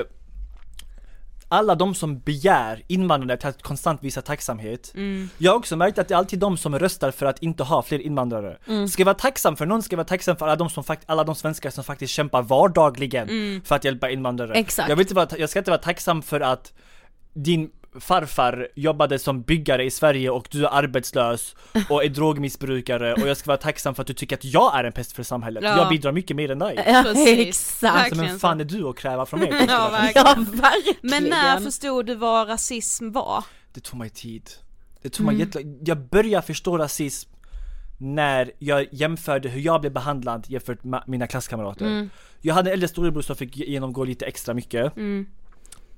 [1.52, 4.94] alla de som begär invandrare till att konstant visa tacksamhet.
[5.38, 7.82] Jag har också märkt att det är alltid de som röstar för att inte ha
[7.82, 8.58] fler invandrare.
[8.88, 11.24] Ska jag vara tacksam för någon, ska jag vara tacksam för alla de, som alla
[11.24, 14.54] de svenskar som faktiskt kämpar vardagligen för att hjälpa invandrare.
[14.54, 14.90] Exakt.
[14.90, 16.74] Jag, vill inte vara, jag ska inte vara tacksam för att
[17.34, 21.56] din farfar jobbade som byggare i Sverige och du är arbetslös
[21.90, 24.84] och är drogmissbrukare och jag ska vara tacksam för att du tycker att jag är
[24.84, 25.64] en pest för samhället.
[25.64, 25.78] Ja.
[25.78, 26.84] Jag bidrar mycket mer än dig.
[26.88, 27.48] Ja, Precis.
[27.48, 27.80] exakt.
[27.80, 29.66] Så Verkligen men fan är du att kräva från mig?
[29.68, 30.28] Ja, verkligen.
[30.28, 31.00] Ja, verkligen.
[31.02, 33.44] Men när förstod du vad rasism var?
[33.74, 34.50] Det tog mig tid.
[35.02, 37.30] Det tog mig jättelång Jag började förstå rasism
[37.98, 42.10] när jag jämförde hur jag blev behandlad jämfört med mina klasskamrater.
[42.42, 44.94] Jag hade en äldre storebror som fick genomgå lite extra mycket.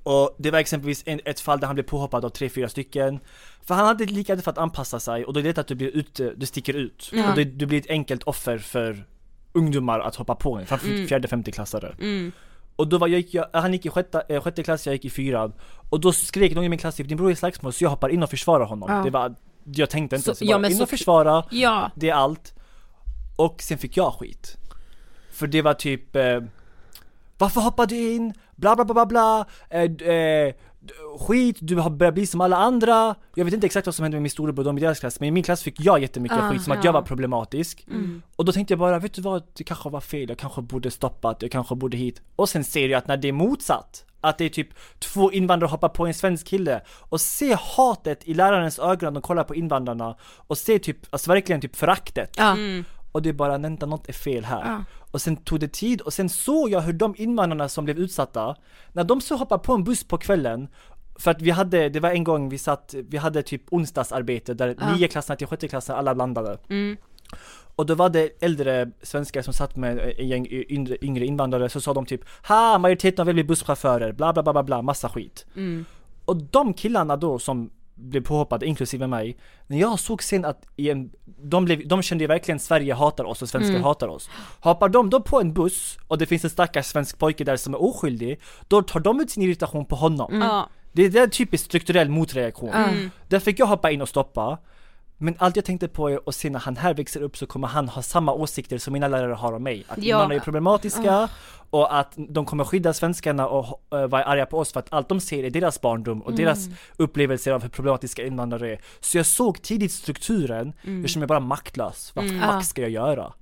[0.04, 3.20] Och det var exempelvis en, ett fall där han blev påhoppad av tre, fyra stycken.
[3.62, 5.88] För han hade lika för att anpassa sig och då är det att du blir
[5.88, 7.10] ut, du sticker ut.
[7.12, 7.30] Ja.
[7.30, 9.06] Och det, du blir ett enkelt offer för
[9.52, 11.96] ungdomar att hoppa på en, framför fjärde, femte klassare.
[12.76, 15.10] Och då var jag, jag, han gick i sjätte, eh, sjätte klass, jag gick i
[15.10, 15.52] fyran.
[15.90, 18.08] Och då skrek någon i min klass typ din bror är slagsmål så jag hoppar
[18.08, 18.92] in och försvarar honom.
[18.92, 19.02] Ja.
[19.04, 19.34] Det var,
[19.64, 21.90] jag tänkte inte Så- ens, jag ja, bara in och försvara, Ja.
[21.94, 22.54] det är allt.
[23.36, 24.56] Och sen fick jag skit.
[25.32, 26.40] För det var typ eh,
[27.38, 28.34] Varför hoppar du in?
[28.56, 30.54] Bla bla bla bla bla eh, eh,
[31.18, 34.16] Skit, du har börjat bli som alla andra Jag vet inte exakt vad som hände
[34.16, 36.50] med min storebror, de i deras klass Men i min klass fick jag jättemycket Ah,
[36.50, 36.84] skit som att ja.
[36.84, 37.86] jag var problematisk
[38.36, 39.42] Och då tänkte jag bara, vet du vad?
[39.56, 42.88] Det kanske var fel, jag kanske borde stoppat, jag kanske borde hit Och sen ser
[42.88, 44.68] jag att när det är motsatt att det är typ
[44.98, 49.22] två invandrare hoppar på en svensk kille och se hatet i lärarens ögon när de
[49.22, 52.56] kollar på invandrarna och se typ, alltså verkligen typ föraktet Ja.
[53.14, 54.64] Och det är bara, vänta något är fel här.
[54.64, 54.84] Ja.
[55.10, 58.56] Och sen tog det tid och sen såg jag hur de invandrarna som blev utsatta,
[58.92, 60.68] när de så hoppade på en buss på kvällen,
[61.18, 64.76] för att vi hade, det var en gång vi satt, vi hade typ onsdagsarbete där
[64.80, 64.92] Ja.
[64.96, 66.58] nio klasserna till sjätte klassen alla blandade.
[67.76, 70.46] Och då var det äldre svenskar som satt med en gäng
[71.02, 74.62] yngre, invandrare, så sa de typ Ha, majoriteten vill bli busschaufförer, bla bla bla bla
[74.62, 75.46] bla, massa skit.
[76.24, 79.36] Och de killarna då som blev påhoppade, inklusive mig,
[79.66, 83.24] när jag såg sen att i en, de, blev, de kände ju verkligen Sverige hatar
[83.24, 84.30] oss och svenskar hatar oss.
[84.60, 87.74] Hoppar de då på en buss och det finns en stackars svensk pojke där som
[87.74, 90.40] är oskyldig, då tar de ut sin irritation på honom.
[90.40, 90.68] Ja.
[90.92, 92.70] Det, det är en typisk strukturell motreaktion.
[93.28, 94.58] Där fick jag hoppa in och stoppa.
[95.18, 97.68] Men allt jag tänkte på är att se när han här växer upp så kommer
[97.68, 99.84] han ha samma åsikter som mina lärare har om mig.
[99.88, 100.04] Att Ja.
[100.04, 101.28] invandrare är problematiska
[101.70, 105.08] och att de kommer skydda svenskarna och uh, vara arga på oss för att allt
[105.08, 108.80] de ser är deras barndom och deras upplevelser av hur problematiska invandrare är.
[109.00, 112.12] Så jag såg tidigt strukturen, jag känner mig bara maktlös.
[112.14, 112.60] Vad fuck Ja.
[112.62, 113.32] ska jag göra?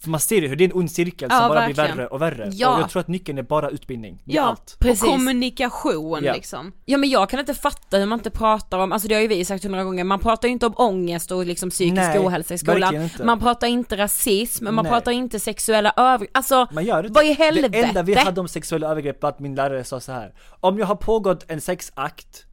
[0.00, 1.86] För man ser ju hur det är en ond cirkel som Ja, bara verkligen.
[1.86, 2.50] blir värre och värre.
[2.52, 2.74] Ja.
[2.74, 4.22] Och jag tror att nyckeln är bara utbildning.
[4.24, 4.76] Ja, allt.
[4.80, 5.02] Precis.
[5.02, 6.32] och kommunikation Ja.
[6.32, 6.72] liksom.
[6.84, 9.28] Ja men jag kan inte fatta hur man inte pratar om, alltså det har ju
[9.28, 12.54] vi sagt hundra gånger, man pratar ju inte om ångest och liksom psykisk Nej, ohälsa
[12.54, 13.08] i skolan.
[13.24, 14.84] Man pratar inte rasism, man Nej.
[14.92, 17.68] pratar inte sexuella övergrepp, alltså Man gör det vad i helvete?
[17.68, 20.34] Det enda vi hade om sexuella övergrepp var att min lärare sa så här.
[20.60, 22.44] Om jag har pågått en sexakt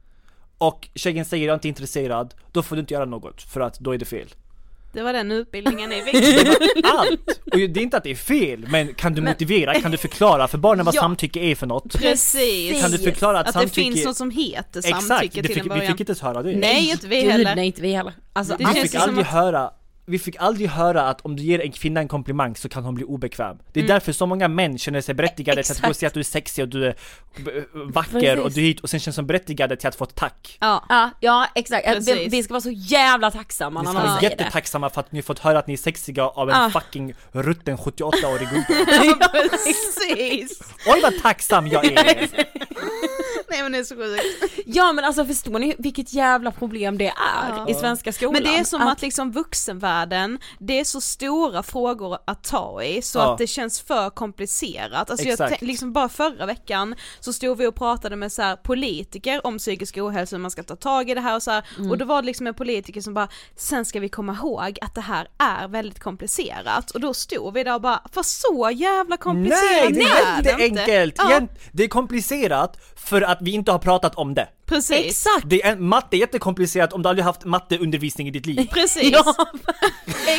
[0.58, 3.78] och tjejen säger jag är inte intresserad, då får du inte göra något för att
[3.78, 4.28] då är det fel.
[4.96, 6.14] Det var den utbildningen ni fick.
[6.84, 7.40] Allt!
[7.52, 10.48] Och det är inte att det är fel, men kan du motivera, kan du förklara
[10.48, 11.00] för barnen vad Ja.
[11.00, 11.92] samtycke är för något?
[11.98, 12.80] Precis.
[12.82, 13.92] Kan du förklara att, Att det samtycke...
[13.92, 15.86] finns något som heter Exakt, samtycke det till fick, en vi början.
[15.92, 16.56] fick inte ens höra det.
[16.56, 17.56] Nej, inte vi Gud, heller.
[17.56, 18.12] nej inte vi heller.
[18.32, 19.70] Alltså, Det Vi känns fick som aldrig att- höra
[20.08, 22.94] vi fick aldrig höra att om du ger en kvinna en komplimang så kan hon
[22.94, 23.56] bli obekväm.
[23.72, 23.94] Det är Mm.
[23.94, 25.98] därför så många män känner sig berättigade till att gå och Exakt.
[26.00, 26.94] säga att du är sexig och du är
[27.92, 28.44] vacker Precis.
[28.44, 30.56] och du är hit och sen känns som berättigade till att få ett tack.
[30.60, 30.84] Ja.
[30.88, 34.42] Ja, ja exakt, vi, vi ska vara så jävla tacksamma när ska vara säger det.
[34.42, 36.70] jättetacksamma för att ni fått höra att ni är sexiga av en Ah.
[36.70, 38.66] fucking rutten 78-årig gubbe.
[39.20, 40.60] Ja, precis.
[40.86, 42.28] Oj vad tacksam jag är!
[43.50, 44.22] Nej men det är så sjukt.
[44.66, 47.68] Ja men alltså förstår ni vilket jävla problem det är Ja.
[47.68, 48.32] i svenska skolan?
[48.32, 53.02] Men det är som att liksom vuxenvärlden, det är så stora frågor att ta i
[53.02, 53.32] så Ja.
[53.32, 55.10] att det känns för komplicerat.
[55.10, 55.50] Alltså jag Exakt.
[55.50, 59.58] tänk- liksom bara förra veckan så stod vi och pratade med så här politiker om
[59.58, 61.90] psykisk ohälsa, hur man ska ta tag i det här och så här, Mm.
[61.90, 64.94] och då var det liksom en politiker som bara, sen ska vi komma ihåg att
[64.94, 69.16] det här är väldigt komplicerat och då stod vi där och bara, för så jävla
[69.16, 70.80] komplicerat Nej, det är det inte.
[70.80, 71.14] jätteenkelt!
[71.18, 71.40] Ja,
[71.72, 74.48] Det är komplicerat för att vi inte har pratat om det.
[74.66, 75.06] precis.
[75.06, 75.42] Exakt!
[75.50, 78.68] Det är, matte är jättekomplicerat om du aldrig haft matteundervisning i ditt liv.
[78.72, 79.10] Precis.
[79.12, 79.18] Ja,
[80.06, 80.26] Exakt.
[80.26, 80.32] Det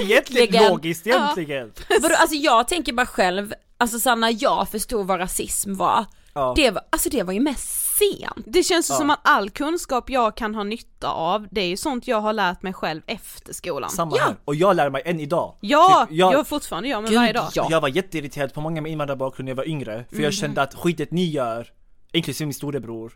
[0.00, 0.70] är Verkligen.
[0.70, 1.72] logiskt egentligen.
[2.02, 6.04] vadå, alltså jag tänker bara själv, alltså när jag förstod vad rasism var,
[6.36, 6.52] Ja.
[6.56, 7.68] det var, alltså det var ju mest
[7.98, 8.46] sent.
[8.46, 11.76] Det känns ju som att all kunskap jag kan ha nytta av, det är ju
[11.76, 13.90] sånt jag har lärt mig själv efter skolan.
[13.90, 14.36] Samma här.
[14.44, 15.54] Och jag lär mig än idag.
[15.60, 17.48] Ja, Typ, jag, jag fortfarande gör Gud, varje dag.
[17.54, 17.66] ja.
[17.70, 20.04] jag var jätteirriterad på många med invandrarbakgrund när jag var yngre.
[20.08, 20.24] För Mhm.
[20.24, 21.66] jag kände att skitet ni gör,
[22.14, 23.12] inklusive min storebror,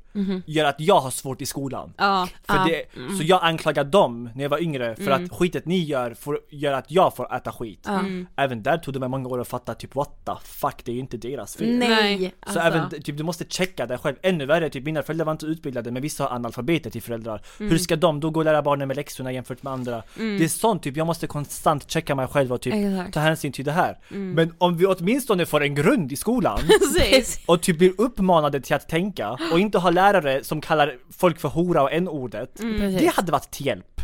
[0.47, 1.93] gör att jag har svårt i skolan.
[1.97, 2.65] Ja, För Ja.
[2.69, 6.41] det, Så jag anklagar dem när jag var yngre för att skitet ni gör får,
[6.51, 7.89] gör att jag får äta skit.
[8.37, 10.95] Även där tog det mig många år att fatta typ what the fuck, det är
[10.95, 11.79] ju inte deras fel.
[11.79, 12.35] Nej, Nej.
[12.43, 12.61] Så alltså.
[12.61, 15.91] även, typ, du måste checka dig själv, ännu värre, typ mina föräldrar var inte utbildade
[15.91, 17.43] men vissa har analfabeter till föräldrar.
[17.59, 20.03] Hur ska de då gå och lära barnen med läxorna jämfört med andra?
[20.15, 23.15] Det är sånt typ, jag måste konstant checka mig själv och typ Exakt.
[23.15, 23.99] ta hänsyn till det här.
[24.09, 26.59] Men om vi åtminstone får en grund i skolan
[27.47, 31.49] och typ blir uppmanade till att tänka och inte ha lärare som kallar folk för
[31.49, 32.55] hora och n-ordet.
[32.55, 33.01] Precis.
[33.01, 33.98] Det hade varit till hjälp.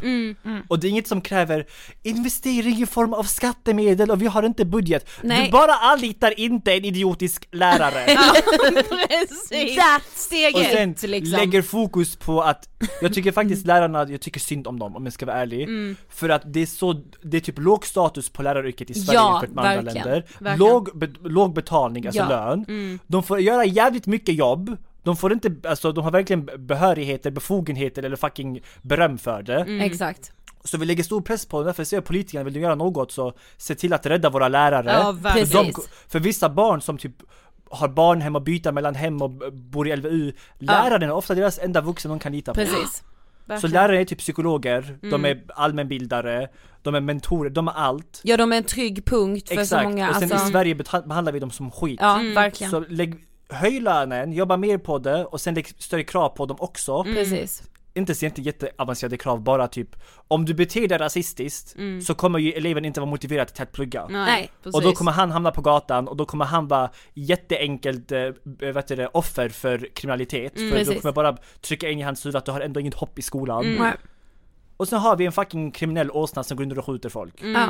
[0.69, 1.67] Och det är inget som kräver
[2.03, 5.09] investering i form av skattemedel och vi har inte budget.
[5.23, 5.45] Nej.
[5.45, 8.05] Du bara anlitar inte en idiotisk lärare.
[9.09, 9.79] precis.
[9.79, 10.99] That's Steg Och ett.
[11.01, 11.39] sen liksom.
[11.39, 12.69] lägger fokus på att,
[13.03, 15.69] jag tycker faktiskt lärarna, jag tycker synd om dem om jag ska vara ärlig.
[16.09, 16.93] För att det är så,
[17.23, 20.25] det är typ låg status på läraryrket i Sverige Ja, jämfört med andra länder.
[20.39, 20.59] Verkligen.
[20.59, 22.29] Låg, be, låg betalning, alltså Ja.
[22.29, 22.99] lön.
[23.07, 24.77] De får göra jävligt mycket jobb.
[25.05, 29.67] De får inte, alltså de har verkligen behörigheter, befogenheter eller fucking beröm för det.
[29.85, 30.33] Exakt.
[30.65, 33.33] Så vi lägger stor press på dem, därför säger politikerna, vill du göra något så
[33.57, 34.91] se till att rädda våra lärare.
[34.91, 35.47] Ja, verkligen.
[35.49, 35.89] för, de, Precis.
[36.09, 37.13] för vissa barn som typ
[37.71, 41.81] har barnhem och byta mellan hem och bor i LVU, läraren är ofta deras enda
[41.81, 42.61] vuxen de kan lita på.
[42.61, 43.03] Precis.
[43.61, 45.25] Så lärare är typ psykologer, de Mm.
[45.25, 46.49] är allmänbildare,
[46.83, 48.21] de är mentorer, de är allt.
[48.25, 50.49] Ja de är en trygg punkt för så Exakt, många, och sen alltså.
[50.49, 51.99] i Sverige behandlar vi dem som skit.
[52.03, 52.71] Ja, verkligen.
[52.71, 53.15] Så lägg,
[53.49, 56.95] höj lönen, jobba mer på det och sen lägg större krav på dem också.
[56.95, 57.15] Mm.
[57.15, 57.63] Precis.
[57.97, 59.97] Inte så inte jätteavancerade krav, bara typ
[60.29, 61.77] om du beter dig rasistiskt
[62.07, 64.07] så kommer ju eleven inte vara motiverad till att plugga.
[64.09, 64.51] Nej.
[64.73, 68.29] Och då kommer han hamna på gatan och då kommer han vara jätteenkelt eh,
[68.73, 70.53] vet du det, offer för kriminalitet.
[70.55, 71.01] för då precis.
[71.01, 73.77] kommer bara trycka in i hans huvud att du har ändå inget hopp i skolan.
[73.79, 73.93] Nej.
[74.77, 77.35] Och sen har vi en fucking kriminell åsna som går under och skjuter folk.
[77.43, 77.69] Ja,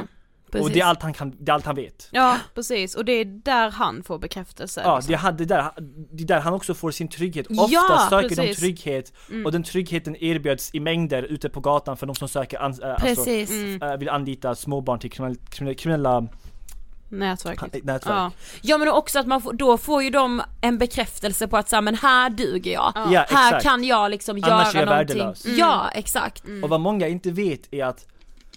[0.50, 0.66] precis.
[0.66, 2.08] Och det är allt han kan, det är allt han vet.
[2.10, 2.94] Ja, precis.
[2.94, 4.80] Och det är där han får bekräftelse.
[4.84, 5.36] Ja, liksom.
[5.36, 5.70] det, är- där,
[6.12, 7.46] det är där han också får sin trygghet.
[7.50, 8.58] Ja, Ofta söker de precis.
[8.58, 9.12] trygghet
[9.44, 12.88] och den tryggheten erbjöds i mängder ute på gatan för de som söker, an, äh,
[12.90, 13.82] alltså, Precis.
[13.82, 16.28] äh, vill anlita småbarn till kriminella, kriminella, kriminella
[17.08, 17.84] Nätverket.
[17.84, 18.14] nätverk.
[18.16, 18.30] Ja.
[18.62, 21.76] Ja men också att man får, då får ju de en bekräftelse på att så
[21.76, 22.92] här, men här duger jag.
[22.94, 23.62] Ja, här exakt.
[23.62, 25.18] kan jag liksom Annars är göra jag någonting.
[25.18, 25.46] värdelös.
[25.58, 26.44] Ja exakt.
[26.62, 28.06] Och vad många inte vet är att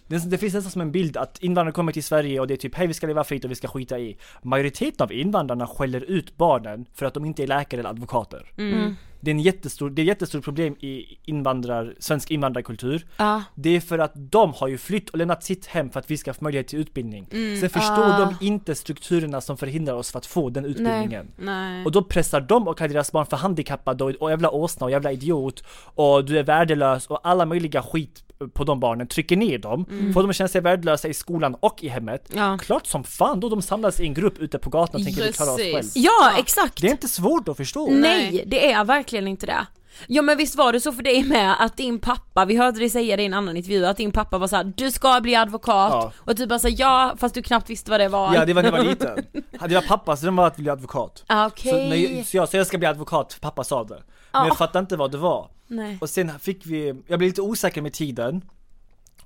[0.07, 2.57] Det, det finns nästan som en bild att invandrare kommer till Sverige och det är
[2.57, 4.17] typ hej vi ska leva fritt och vi ska skita i.
[4.41, 8.51] Majoriteten av invandrarna skäller ut barnen för att de inte är läkare eller advokater.
[8.57, 8.95] Mm.
[9.19, 13.05] Det är en jättestor, det är ett jättestort problem i invandrar, svensk invandrarkultur.
[13.17, 13.43] Ja.
[13.55, 16.17] Det är för att de har ju flytt och lämnat sitt hem för att vi
[16.17, 17.27] ska få möjlighet till utbildning.
[17.59, 18.19] Sen förstår Ah.
[18.39, 21.31] de inte strukturerna som förhindrar oss för att få den utbildningen.
[21.37, 21.85] Nej.
[21.85, 24.91] Och då pressar de och kallar deras barn för handikappade och, och jävla åsna och
[24.91, 25.63] jävla idiot
[25.95, 28.23] och du är värdelös och alla möjliga skit
[28.53, 31.83] på de barnen, trycker ner dem, får dem att känna sig värdelösa i skolan och
[31.83, 32.29] i hemmet.
[32.35, 32.57] Ja.
[32.57, 35.33] Klart som fan då de samlas i en grupp ute på gatan och tänker vi
[35.33, 35.93] klarar oss Precis.
[35.93, 36.05] själv.
[36.05, 36.81] Ja, exakt!
[36.81, 37.88] Det är inte svårt att förstå.
[37.91, 39.67] Nej, det är verkligen inte det.
[40.07, 42.89] Ja men visst var det så för dig med att din pappa, vi hörde dig
[42.89, 45.91] säga det i en annan intervju, att din pappa var såhär du ska bli advokat
[45.91, 46.11] Ja.
[46.17, 48.35] och du bara sa ja fast du knappt visste vad det var.
[48.35, 49.25] Ja det var när jag var liten.
[49.67, 51.23] Det var pappas dröm var att bli advokat.
[51.27, 51.71] Ah, Okej.
[51.71, 53.93] Så, när jag, så, jag, så jag ska bli advokat, pappa sa det.
[53.95, 54.47] Men Ja.
[54.47, 55.49] jag fattade inte vad det var.
[55.67, 55.97] Nej.
[56.01, 58.41] Och sen fick vi, jag blev lite osäker med tiden.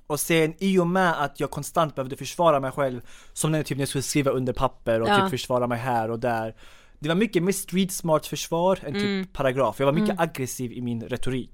[0.06, 3.00] Och sen i och med att jag konstant behövde försvara mig själv,
[3.32, 5.20] som när, typ, när jag skulle skriva under papper och Ja.
[5.20, 6.54] typ försvara mig här och där.
[7.02, 9.26] Det var mycket mer street smart försvar än typ Mm.
[9.32, 9.76] paragraf.
[9.78, 11.50] Jag var mycket aggressiv i min retorik.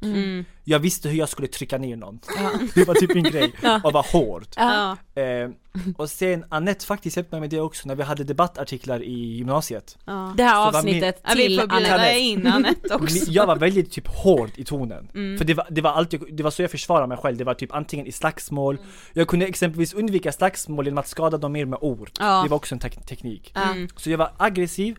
[0.64, 2.20] Jag visste hur jag skulle trycka ner någon.
[2.74, 3.52] det var typ min grej,
[3.84, 4.46] och vara hård.
[4.56, 4.96] Ja.
[5.14, 5.50] Eh,
[5.96, 9.98] och sen Annette faktiskt hjälpte mig med det också när vi hade debattartiklar i gymnasiet.
[10.04, 10.34] Ja.
[10.36, 12.18] Det här Så var avsnittet Ja, vi till Anette.
[12.18, 13.30] in Anette också.
[13.30, 15.08] Jag var väldigt typ hård i tonen.
[15.38, 17.36] För det var, det var alltid, det var så jag försvarade mig själv.
[17.36, 18.78] Det var typ antingen i slagsmål,
[19.12, 22.10] jag kunde exempelvis undvika slagsmål genom att skada dem mer med ord.
[22.18, 22.42] Ja.
[22.42, 23.52] Det var också en tek- teknik.
[23.54, 23.88] Mm.
[23.96, 24.96] Så jag var aggressiv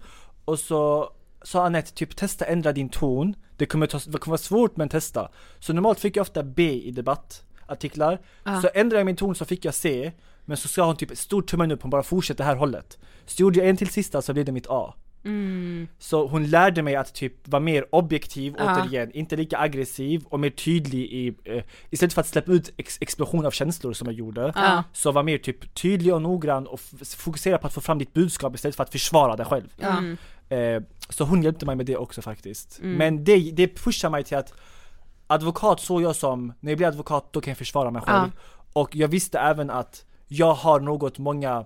[0.49, 1.09] och så
[1.41, 3.35] sa Anette typ testa ändra din ton.
[3.57, 5.29] Det kommer, ta, det kommer vara svårt men testa.
[5.59, 8.19] Så normalt fick jag ofta B i debattartiklar.
[8.61, 10.11] Så ändrade jag min ton så fick jag C.
[10.45, 12.97] Men så sa hon typ stor tummen upp, hon bara fortsätt det här hållet.
[13.25, 14.93] Så gjorde jag en till sista så blev det mitt A.
[15.99, 18.63] Så hon lärde mig att typ vara mer objektiv Ja.
[18.81, 22.97] återigen, inte lika aggressiv och mer tydlig i, eh, istället för att släppa ut ex
[23.01, 24.83] explosion av känslor som jag gjorde, Ja.
[24.93, 26.79] så var mer typ tydlig och noggrann och
[27.17, 29.73] fokusera på att få fram ditt budskap istället för att försvara dig själv.
[29.77, 30.03] Ja.
[30.49, 32.79] Eh, så hon hjälpte mig med det också faktiskt.
[32.81, 34.53] Men det, det pushar mig till att
[35.27, 38.31] advokat såg jag som, när jag blir advokat då kan jag försvara mig själv.
[38.73, 41.65] Och jag visste även att jag har något många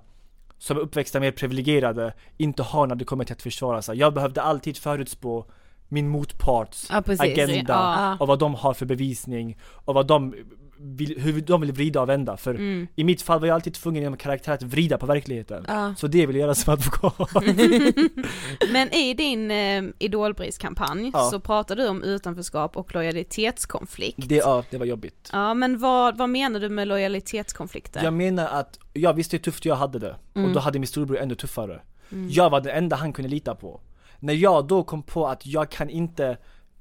[0.58, 3.98] som är uppväxta mer privilegierade inte har när det kommer till att försvara sig.
[3.98, 5.46] Jag behövde alltid förutspå
[5.88, 8.18] min motparts Ja, agenda Ja.
[8.20, 10.36] och vad de har för bevisning och vad de
[10.84, 12.38] vill, hur de vill vrida och vända.
[12.38, 12.62] För
[12.96, 15.66] i mitt fall var jag alltid tvungen genom karaktär att vrida på verkligheten.
[15.68, 15.94] Ja.
[15.98, 17.44] Så det vill jag göra som advokat.
[18.72, 21.30] Men i din eh, idolpriskampanj Ja.
[21.32, 24.30] så pratar du om utanförskap och lojalitetskonflikt.
[24.30, 25.30] det, ja, det var jobbigt.
[25.32, 28.04] Ja men vad, vad menar du med lojalitetskonflikter?
[28.04, 31.18] Jag menar att jag visste hur tufft jag hade det och då hade min storebror
[31.20, 31.82] ännu tuffare.
[32.30, 33.82] Jag var den enda han kunde lita på.
[34.20, 36.38] När jag då kom på att jag kan inte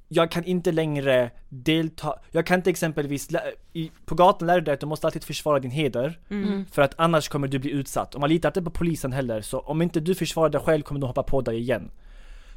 [0.07, 3.29] jag kan inte längre delta, jag kan inte exempelvis,
[3.73, 6.19] i, på gatan lär du dig att du måste alltid försvara din heder
[6.71, 9.59] För att annars kommer du bli utsatt, och man litar inte på polisen heller så
[9.59, 11.91] om inte du försvarar dig själv kommer de hoppa på dig igen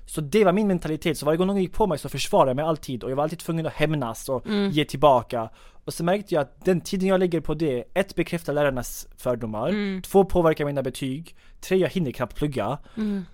[0.06, 2.56] Så det var min mentalitet, så varje gång någon gick på mig så försvarade jag
[2.56, 5.48] mig alltid och jag var alltid tvungen att hämnas och ge tillbaka.
[5.84, 10.02] Och så märkte jag att den tiden jag lägger på det, ett bekräftar lärarnas fördomar,
[10.02, 12.78] två påverkar mina betyg, tre jag hinner knappt plugga.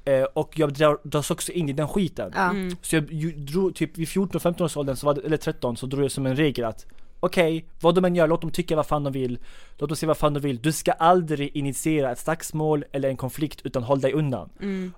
[0.05, 2.33] Eh, och jag drar- dras också in i den skiten.
[2.35, 2.53] Ja.
[2.83, 3.05] Så jag
[3.37, 6.27] drog typ vid 14-15 års åldern, så var det, eller 13, så drog jag som
[6.27, 6.87] en regel att
[7.25, 9.39] Okej, vad de än gör, låt dem tycka vad fan de vill.
[9.79, 13.17] Låt dem säga vad fan de vill, du ska aldrig initiera ett slagsmål eller en
[13.17, 14.51] konflikt utan håll dig undan.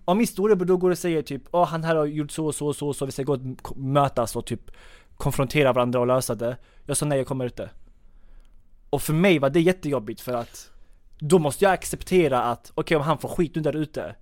[0.04, 2.54] Om min storebror då går och säger typ Åh han här har gjort så och
[2.54, 4.70] så och så, så vi ska gå och mötas och typ
[5.16, 6.56] Konfrontera varandra och lösa det.
[6.86, 7.70] Jag sa nej jag kommer inte.
[8.90, 10.70] Och för mig var det jättejobbigt för att
[11.18, 14.14] Då måste jag acceptera att, okej om han får skit nu där ute.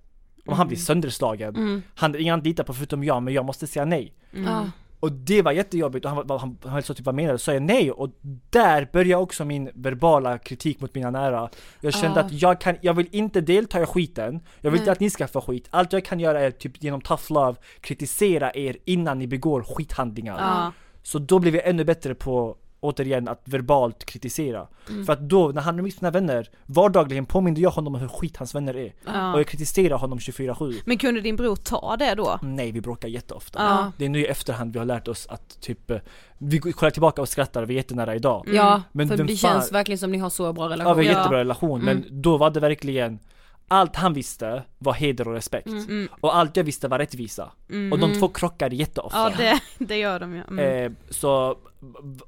[0.45, 1.81] Om han blir sönderslagen.
[1.95, 4.13] Han, ingen annan litar på förutom jag, men jag måste säga nej.
[4.31, 4.67] Ja.
[5.03, 7.37] Och det var jättejobbigt och han, var- han, han sa typ vad menar du?
[7.39, 8.09] Så jag nej och
[8.49, 11.49] där började också min verbala kritik mot mina nära
[11.81, 12.23] Jag kände Ah.
[12.25, 15.27] att jag kan, jag vill inte delta i skiten Jag vill inte att ni ska
[15.27, 19.27] få skit Allt jag kan göra är typ genom tough love kritisera er innan ni
[19.27, 20.71] begår skithandlingar Ja.
[21.03, 24.67] Så då blev jag ännu bättre på återigen att verbalt kritisera
[25.05, 28.07] För att då, när han umgicks med sina vänner Vardagligen påminde jag honom om hur
[28.07, 29.33] skit hans vänner är Ja.
[29.33, 32.39] Och jag kritiserade honom 24-7 Men kunde din bror ta det då?
[32.41, 33.91] Nej vi bråkar jätteofta Ja.
[33.97, 35.97] Det är nu i efterhand vi har lärt oss att typ eh,
[36.37, 39.71] Vi kollar tillbaka och skrattar, vi är jättenära idag Ja, Men för det fan- känns
[39.71, 40.97] verkligen som ni har så bra Ja relation.
[40.97, 41.17] vi har Ja.
[41.19, 43.19] jättebra relation men då var det verkligen
[43.67, 45.69] Allt han visste var heder och respekt.
[46.21, 47.51] Och allt jag visste var rättvisa.
[47.91, 49.17] Och de två krockade jätteofta.
[49.17, 50.41] Ja det, det gör de ju.
[50.41, 50.85] Mm.
[50.85, 51.57] Eh, så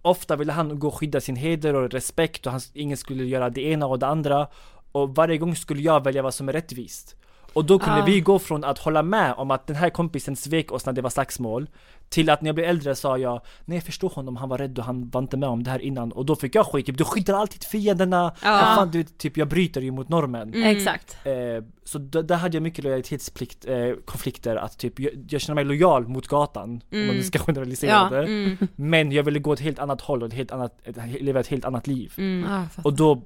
[0.02, 3.50] ofta ville han gå och skydda sin heder och respekt och han, ingen skulle göra
[3.50, 4.48] det ena och det andra.
[4.92, 7.16] Och varje gång skulle jag välja vad som är rättvist
[7.56, 8.06] Och då kunde Ja.
[8.06, 11.02] vi gå från att hålla med om att den här kompisen svek oss när det
[11.02, 11.70] var slagsmål
[12.10, 14.80] till att när jag blev äldre sa jag Nej jag förstår honom, han var rädd
[14.80, 16.98] och han var inte med om det här innan och då fick jag skit, typ,
[16.98, 18.60] du skyddar alltid fienderna, ja.
[18.76, 21.18] fan, du, typ, jag bryter ju mot normen Exakt.
[21.24, 25.66] eh, Så där hade jag mycket lojalitetsplikt, eh, konflikter att typ, jag, jag känner mig
[25.66, 29.60] lojal mot gatan, om man nu ska generalisera Ja, det Men jag ville gå ett
[29.60, 32.90] helt annat håll och ett helt annat, ett, leva ett helt annat liv jag fattar.
[32.90, 33.22] och då,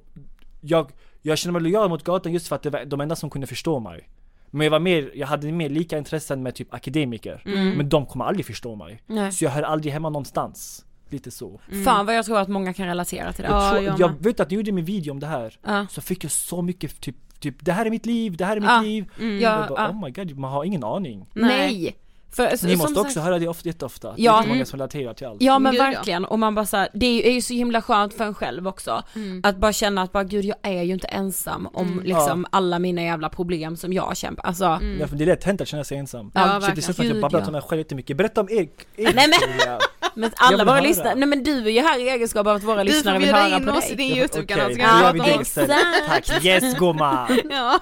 [0.61, 3.29] jag, jag känner mig lojal mot gatan just för att det var de enda som
[3.29, 4.09] kunde förstå mig.
[4.51, 7.41] Men jag var mer, jag hade mer lika intressen med typ akademiker.
[7.77, 9.01] Men de kommer aldrig förstå mig.
[9.07, 9.31] Nej.
[9.31, 10.85] Så jag hör aldrig hemma någonstans.
[11.09, 11.59] Lite så.
[11.85, 13.49] Fan vad jag tror att många kan relatera till det.
[13.49, 14.23] Ja, jag, jag jag med.
[14.23, 15.59] vet att ni gjorde min video om det här.
[15.65, 15.85] Ja.
[15.89, 18.61] Så fick jag så mycket typ, typ det här är mitt liv, det här är
[18.61, 18.81] mitt Ja.
[18.81, 19.05] liv.
[19.19, 19.89] Ja, jag bara, ja.
[19.89, 21.29] oh my god, man har ingen aning.
[21.33, 21.95] Nej.
[22.31, 24.07] För, Ni måste också sagt- höra det ofta, jätteofta.
[24.13, 24.33] Det Ja.
[24.33, 25.41] är inte många som relaterar till allt.
[25.41, 25.85] Ja men Gud, ja.
[25.85, 28.23] verkligen, och man bara så här, det är ju, är ju så himla skönt för
[28.25, 29.03] en själv också.
[29.43, 33.01] Att bara känna att bara gud jag är ju inte ensam om liksom alla mina
[33.01, 34.63] jävla problem som jag kämpar, alltså
[34.99, 36.31] Ja, för det är lätt hänt att känna sig ensam.
[36.33, 36.75] Ja, Shit, det verkligen.
[36.85, 37.47] känns som att jag babblat ja.
[37.47, 38.17] om mig själv jättemycket.
[38.17, 39.79] Berätta om er, er Nej, men-.
[40.15, 42.83] Men alla våra lyssnare, nej men du är ju här i egenskap av att våra
[42.83, 43.91] Du får lyssnare vill bjuda höra in på oss dig.
[43.93, 45.77] i din YouTube-kanal Okej, så kan vi prata det istället.
[46.07, 47.39] Tack, yes gumman!
[47.49, 47.79] Ja.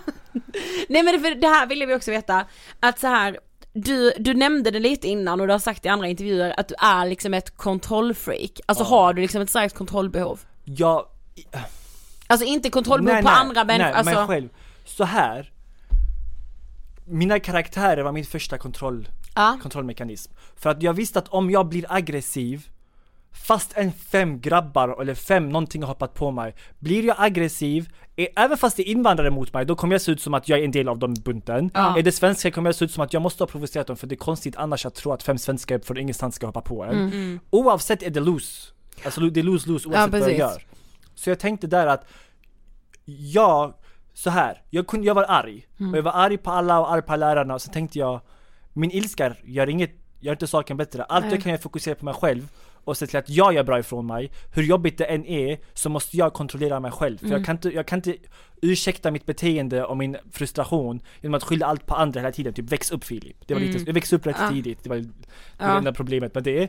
[0.90, 2.46] Nej men för det här ville vi också veta,
[2.80, 3.38] att så här
[3.82, 6.76] du, du nämnde det lite innan och du har sagt i andra intervjuer att du
[6.80, 8.60] är liksom ett kontrollfreak.
[8.66, 10.40] Alltså har du liksom ett starkt kontrollbehov?
[10.64, 11.06] Jag,
[12.28, 14.50] Alltså inte kontrollbehov nej, på nej, andra människor, nej, alltså mig själv.
[14.86, 15.52] Så här.
[17.06, 19.60] Mina karaktärer var min första kontroll, Ja.
[19.62, 20.32] kontrollmekanism.
[20.56, 22.70] För att jag visste att om jag blir aggressiv
[23.32, 27.90] Fast en fem grabbar eller fem någonting har hoppat på mig Blir jag aggressiv,
[28.36, 30.60] även fast det är invandrare mot mig, då kommer jag se ut som att jag
[30.60, 31.72] är en del av den bunten.
[31.98, 34.08] Är det svenskar kommer jag se ut som att jag måste ha provocerat dem för
[34.08, 37.40] det är konstigt annars att tro att fem svenskar från ingenstans ska hoppa på en.
[37.50, 38.72] Oavsett är det loose.
[39.06, 40.64] Alltså det är loose-loose oavsett vad jag gör.
[41.16, 42.06] Så jag tänkte där att
[43.06, 43.74] jag,
[44.14, 45.68] så här, jag, kunde, jag var arg.
[45.92, 47.54] Och jag var arg på alla och arg på lärarna.
[47.54, 48.22] Och så tänkte jag
[48.74, 51.04] Min ilska gör inget, gör inte saken bättre.
[51.04, 52.48] Allt jag kan jag fokusera på mig själv
[52.88, 54.32] och se till att jag gör bra ifrån mig.
[54.52, 57.18] Hur jobbigt det än är så måste jag kontrollera mig själv.
[57.18, 58.16] För jag, kan inte, jag kan inte
[58.62, 62.54] ursäkta mitt beteende och min frustration genom att skylla allt på andra hela tiden.
[62.54, 63.38] Typ väx upp Filip.
[63.48, 64.84] Det var lite, jag växte upp rätt tidigt.
[64.84, 65.10] Det var det
[65.58, 66.68] det enda problemet med det.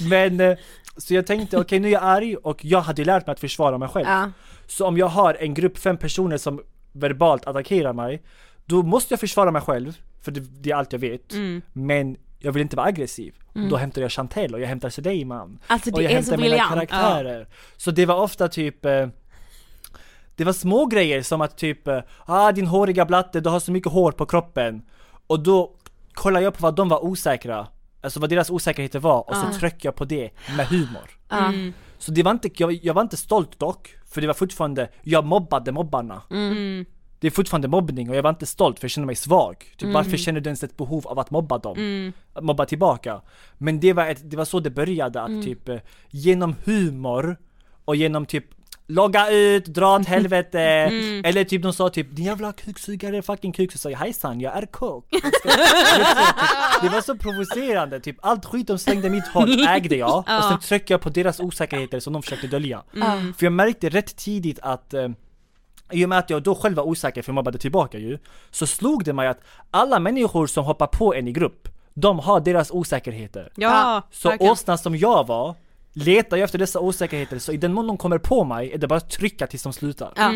[0.10, 0.58] Men, eh,
[0.96, 3.78] så jag tänkte okej nu är jag arg och jag hade lärt mig att försvara
[3.78, 4.06] mig själv.
[4.08, 4.30] Ja.
[4.66, 6.60] Så om jag har en grupp fem personer som
[6.92, 8.22] verbalt attackerar mig,
[8.64, 11.32] då måste jag försvara mig själv, för det, det är allt jag vet.
[11.32, 11.62] Mm.
[11.72, 13.34] Men jag vill inte vara aggressiv.
[13.70, 15.58] Då hämtar jag Chantel och jag hämtar Suleiman.
[15.66, 16.72] Alltså, och det jag är hämtar så mina briljant.
[16.72, 17.48] karaktärer.
[17.76, 19.08] Så det var ofta typ eh,
[20.36, 23.72] Det var små grejer som att typ eh, Ah din håriga blatte, du har så
[23.72, 24.82] mycket hår på kroppen.
[25.26, 25.74] Och då
[26.12, 27.66] kollar jag på vad de var osäkra
[28.00, 31.10] Alltså vad deras osäkerheter var och så tryckte jag på det med humor.
[31.28, 31.52] Ja.
[31.98, 35.24] Så det var inte, jag, jag var inte stolt dock, för det var fortfarande, jag
[35.24, 36.22] mobbade mobbarna.
[37.20, 39.64] Det är fortfarande mobbning och jag var inte stolt för jag kände mig svag.
[39.76, 42.12] Typ varför känner du ens ett behov av att mobba dem?
[42.32, 43.20] Att mobba tillbaka.
[43.58, 45.78] Men det var, ett, det var så det började, att typ eh,
[46.10, 47.36] genom humor
[47.84, 48.44] och genom typ
[48.90, 50.60] Logga ut, dra åt helvete,
[51.24, 54.56] eller typ de sa typ din jävla kuksugare, fucking kuk, så sa jag hejsan, jag
[54.56, 55.04] är kock.
[56.82, 60.60] det var så provocerande, typ allt skit de slängde mitt håll ägde jag, och sen
[60.60, 62.82] tryckte jag på deras osäkerheter som de försökte dölja.
[63.36, 65.08] För jag märkte rätt tidigt att eh,
[65.92, 68.18] i och med att jag då själv var osäker för jag mobbade tillbaka ju,
[68.50, 72.40] så slog det mig att alla människor som hoppar på en i grupp, de har
[72.40, 73.52] deras osäkerheter.
[73.56, 74.52] Ja, Så verkligen.
[74.52, 75.54] åsnan som jag var,
[75.92, 78.86] letar jag efter dessa osäkerheter, så i den mån de kommer på mig är det
[78.86, 80.12] bara att trycka tills de slutar.
[80.16, 80.32] Ja.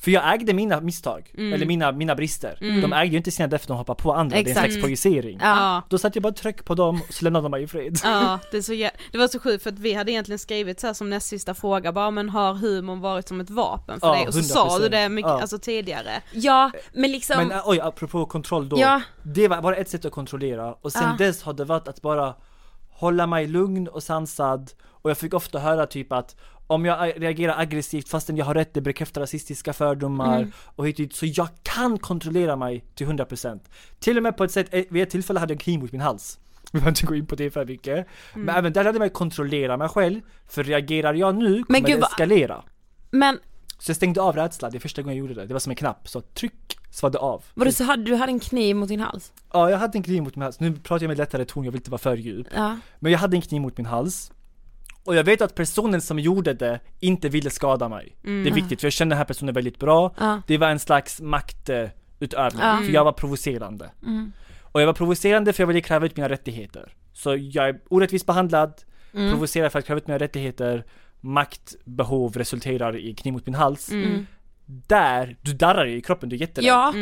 [0.00, 2.58] För jag ägde mina misstag, eller mina, mina brister.
[2.82, 4.72] De ägde ju inte sina därför de hoppar på andra, det är en Exakt.
[4.72, 5.38] slags projicering.
[5.42, 5.82] Ja.
[5.88, 7.98] Då satt jag bara tryck på dem och så lämnade de mig i fred.
[8.04, 10.80] Ja, det, är så jä- det var så sjukt för att vi hade egentligen skrivit
[10.80, 14.06] så här som näst sista fråga bara men har humorn varit som ett vapen för
[14.06, 14.26] Ja, dig?
[14.26, 14.90] Och så sa du 100%.
[14.90, 15.40] det mycket, Ja.
[15.40, 16.22] alltså tidigare.
[16.32, 18.78] Ja, men liksom, Men oj, apropå kontroll då.
[18.80, 19.00] Ja.
[19.22, 21.24] Det var bara ett sätt att kontrollera och sen Ja.
[21.26, 22.34] dess har det varit att bara
[22.90, 24.70] hålla mig lugn och sansad
[25.02, 26.36] och jag fick ofta höra typ att
[26.66, 30.52] om jag ag- reagerar aggressivt fastän jag har rätt, det bekräftar rasistiska fördomar Mm.
[30.64, 33.60] och hit dit, så jag kan kontrollera mig till 100%
[33.98, 35.92] Till och med på ett sätt, eh, vid ett tillfälle hade jag en kniv mot
[35.92, 36.38] min hals
[36.72, 38.46] Vi behöver inte gå in på det för mycket Mm.
[38.46, 41.82] Men även där hade jag mig kontrollera mig själv För reagerar jag nu kommer Men
[41.90, 42.62] gud, det eskalera
[43.10, 43.38] men
[43.78, 45.70] Så jag stängde av rädsla, det är första gången jag gjorde det, det var som
[45.70, 48.76] en knapp, så tryck, så var det av vadå så hade du hade en kniv
[48.76, 49.32] mot din hals?
[49.52, 50.60] Ja, jag hade en kniv mot min hals.
[50.60, 52.46] Nu pratar jag med lättare ton, jag vill inte vara för djup.
[52.54, 52.78] Ja.
[52.98, 54.32] Men jag hade en kniv mot min hals.
[55.08, 58.16] Och jag vet att personen som gjorde det inte ville skada mig.
[58.22, 60.14] Det är viktigt, för jag känner den här personen väldigt bra.
[60.18, 60.42] Ja.
[60.46, 62.80] Det var en slags maktutövning, Ja.
[62.84, 63.90] för jag var provocerande.
[64.62, 66.92] Och jag var provocerande för jag ville kräva ut mina rättigheter.
[67.12, 68.72] Så jag är orättvist behandlad,
[69.12, 70.84] provocerar för att kräva ut mina rättigheter,
[71.20, 73.90] maktbehov resulterar i kniv mot min hals.
[74.66, 76.68] där, du darrar ju i kroppen, du är jätterädd.
[76.68, 76.92] Ja,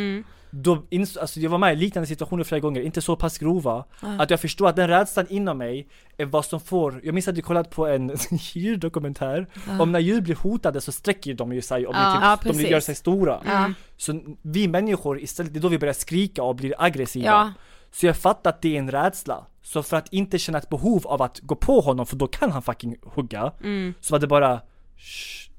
[0.59, 3.85] Då ins- alltså jag var med i liknande situationer flera gånger, inte så pass grova,
[3.99, 5.87] att jag förstår att den rädslan inom mig
[6.17, 9.47] är vad som får, jag minns att jag kollat på en djurdokumentär
[9.79, 12.63] om när djur blir hotade så sträcker de ju sig och blir Ja, typ, ja,
[12.63, 13.41] de gör sig stora.
[13.45, 13.71] Ja.
[13.97, 17.25] Så vi människor istället, det är då vi börjar skrika och blir aggressiva.
[17.25, 17.51] Ja.
[17.91, 19.45] Så jag fattar att det är en rädsla.
[19.61, 22.51] Så för att inte känna ett behov av att gå på honom, för då kan
[22.51, 23.51] han fucking hugga,
[23.99, 24.61] så var det bara
[24.97, 25.51] shh,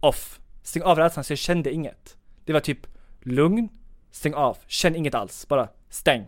[0.00, 0.40] off.
[0.62, 2.16] Stäng av rädslan så jag kände inget.
[2.44, 2.86] Det var typ
[3.22, 3.68] lugn,
[4.10, 6.26] stäng av, känn inget alls, bara stäng.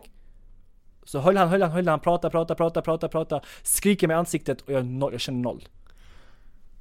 [1.03, 4.61] Så höll han, höll han, höll han, prata, prata, prata, prata, prata, skriker med ansiktet
[4.61, 5.67] och jag, noll, jag känner noll.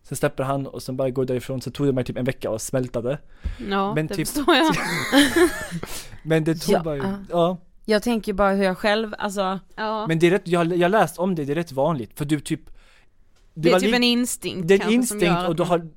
[0.02, 2.50] Sen släpper han och sen bara går därifrån, så tog det mig typ en vecka
[2.50, 3.18] och smältade.
[3.70, 4.74] Ja, Men det typ- förstår jag.
[6.24, 7.14] Men det tog Ja, bara, ja.
[7.30, 7.56] ja.
[7.84, 10.06] jag tänker bara hur jag själv, alltså, Ja.
[10.06, 12.24] Men det är rätt, jag har jag läst om det, det är rätt vanligt för
[12.24, 12.60] du typ
[13.54, 15.88] det är var typ en instinkt Det är en instinkt och du att- har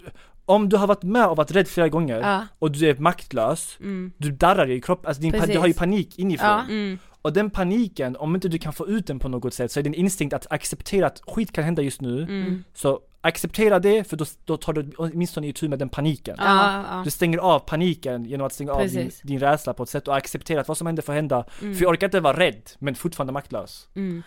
[0.45, 2.47] Om du har varit med och varit rädd flera gånger Ja.
[2.59, 4.11] och du är maktlös Mm.
[4.17, 5.51] Du darrar i kroppen, alltså din Precis.
[5.53, 6.61] du har ju panik inifrån Ja.
[6.69, 6.97] Mm.
[7.21, 9.83] Och den paniken, om inte du kan få ut den på något sätt så är
[9.83, 12.63] det en instinkt att acceptera att skit kan hända just nu Mm.
[12.73, 17.01] Så acceptera det för då, då tar du åtminstone itu med den paniken ja, ja.
[17.03, 19.21] Du stänger av paniken genom att stänga av din, Precis.
[19.21, 21.89] din rädsla på ett sätt och acceptera att vad som händer får hända För jag
[21.89, 24.23] orkar inte vara rädd men fortfarande maktlös Mm.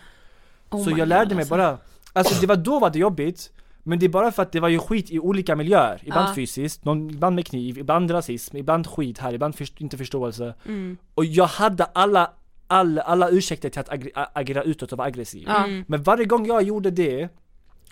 [0.69, 1.55] Oh så jag lärde God, mig alltså.
[1.55, 1.77] bara,
[2.13, 3.51] alltså det var då var det jobbigt
[3.89, 6.33] Men det är bara för att det var ju skit i olika miljöer, ibland Ja.
[6.35, 10.97] fysiskt, någon, ibland med kniv, ibland rasism, ibland skit här, ibland först, inte förståelse Mm.
[11.15, 12.31] Och jag hade alla,
[12.67, 15.65] alla, alla ursäkter till att ag- agera utåt och vara aggressiv Ja.
[15.87, 17.29] Men varje gång jag gjorde det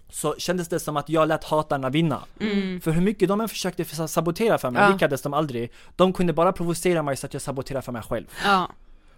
[0.10, 2.20] så kändes det som att jag lät hatarna vinna.
[2.40, 2.82] Mm.
[2.82, 4.90] För hur mycket de än försökte sabotera för mig, Ja.
[4.90, 5.72] lyckades de aldrig.
[5.96, 8.26] De kunde bara provocera mig så att jag saboterade för mig själv.
[8.46, 8.70] Ja.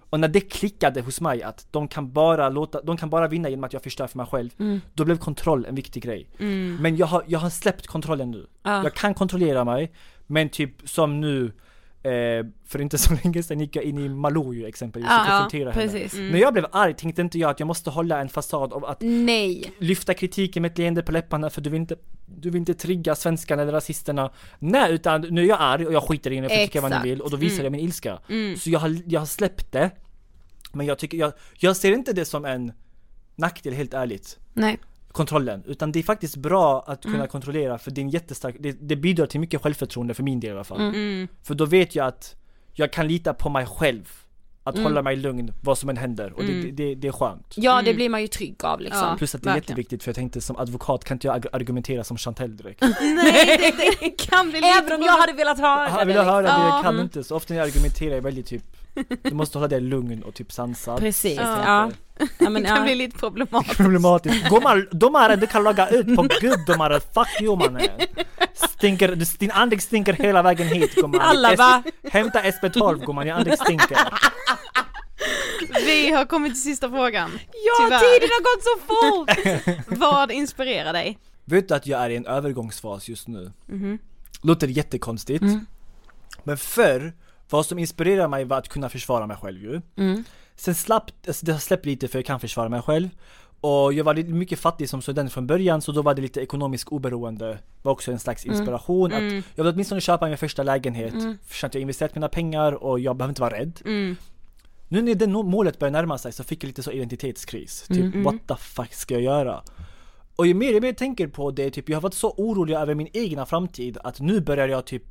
[0.10, 3.49] Och när det klickade hos mig att de kan bara låta, de kan bara vinna
[3.49, 4.49] genom att jag förstör för mig själv,
[4.93, 6.30] då blev kontroll en viktig grej.
[6.39, 6.78] Mm.
[6.82, 8.47] Men jag har, jag har släppt kontrollen nu.
[8.64, 8.84] Ja.
[8.84, 9.91] Jag kan kontrollera mig,
[10.28, 11.51] men typ som nu,
[12.04, 15.26] eh, för inte så länge sedan gick jag in i Malou ju exempelvis och Ja,
[15.30, 15.91] konfronterade henne.
[15.91, 16.14] precis.
[16.14, 16.32] Mm.
[16.32, 18.97] När jag blev arg tänkte inte jag att jag måste hålla en fasad av att
[19.02, 19.74] Nej.
[19.80, 21.95] lyfta kritiken med ett leende på läpparna för du vill inte,
[22.26, 24.32] du vill inte trigga svenskarna eller rasisterna.
[24.60, 26.91] Nej, utan nu är jag arg och jag skiter i det, jag får tycka vad
[26.91, 28.20] ni vill och då visar jag min ilska.
[28.30, 28.56] Mm.
[28.58, 29.91] Så jag har, jag har släppt det.
[30.74, 32.72] Men jag tycker, jag, jag ser inte det som en
[33.36, 34.39] nackdel helt ärligt.
[34.54, 34.78] Nej.
[35.12, 37.28] Kontrollen, utan det är faktiskt bra att kunna Mm.
[37.28, 40.49] kontrollera för det är en jättestark, det, det bidrar till mycket självförtroende för min del
[40.49, 40.82] i alla fall.
[40.82, 41.28] Mm.
[41.43, 42.36] För då vet jag att
[42.74, 44.10] jag kan lita på mig själv.
[44.64, 44.86] Att Mm.
[44.86, 46.66] hålla mig lugn vad som än händer och det, Mm.
[46.66, 47.53] det, det, det är skönt.
[47.57, 49.07] Ja, det blir man ju trygg av liksom.
[49.07, 49.16] Ja.
[49.18, 49.72] Plus att det är verkligen.
[49.72, 52.82] jätteviktigt för jag tänkte som advokat kan inte jag ag- argumentera som Chantel direkt.
[53.01, 56.05] Nej, det, det kan bli lite Även om jag hade velat höra Jag det.
[56.05, 56.68] vill höra det, Ja.
[56.76, 57.03] jag kan Mm.
[57.03, 57.24] inte.
[57.24, 58.64] Så ofta när jag argumenterar är jag väldigt typ,
[59.24, 61.00] du måste hålla dig lugn och typ sansad.
[61.00, 61.64] Precis, Ja.
[61.66, 61.92] ja.
[62.40, 62.50] ja.
[62.50, 63.78] men, det kan bli lite problematiskt.
[63.78, 64.50] Problematiskt.
[64.50, 67.90] Gumman, domare du kan logga ut på gud domare, fuck you mannen.
[68.54, 71.22] Stinker, du- din andedräkt stinker hela vägen hit gumman.
[71.22, 73.98] Alla bara- Hämta SP12 gumman, din andedräkt stinker.
[75.86, 77.32] Vi har kommit till sista frågan.
[77.54, 78.00] Ja, Tyvärr.
[78.00, 80.00] tiden har gått så fort!
[80.00, 81.20] Vad inspirerar dig?
[81.46, 83.52] Vet du att jag är i en övergångsfas just nu?
[83.66, 84.00] Mhm.
[84.42, 85.42] Låter jättekonstigt.
[85.42, 85.66] Mm.
[86.44, 87.14] Men förr,
[87.50, 89.82] vad som inspirerade mig var att kunna försvara mig själv ju.
[89.95, 90.24] Mm.
[90.56, 93.10] Sen slapp, alltså det har släppt lite för jag kan försvara mig själv.
[93.62, 96.41] Och jag var lite mycket fattig som student från början så då var det lite
[96.41, 99.28] ekonomisk oberoende var också en slags inspiration Mm.
[99.39, 101.38] att jag vill åtminstone köpa min första lägenhet Mm.
[101.45, 103.80] för att jag investerat mina pengar och jag behöver inte vara rädd.
[103.86, 104.16] Mm.
[104.88, 107.86] Nu när det målet börjar närma sig så fick jag lite så identitetskris.
[107.88, 108.24] Typ Mm.
[108.24, 109.64] what the fuck ska jag göra?
[110.36, 112.95] Och ju mer jag mer tänker på det, typ jag har varit så orolig över
[112.95, 115.04] min egna framtid att nu börjar jag typ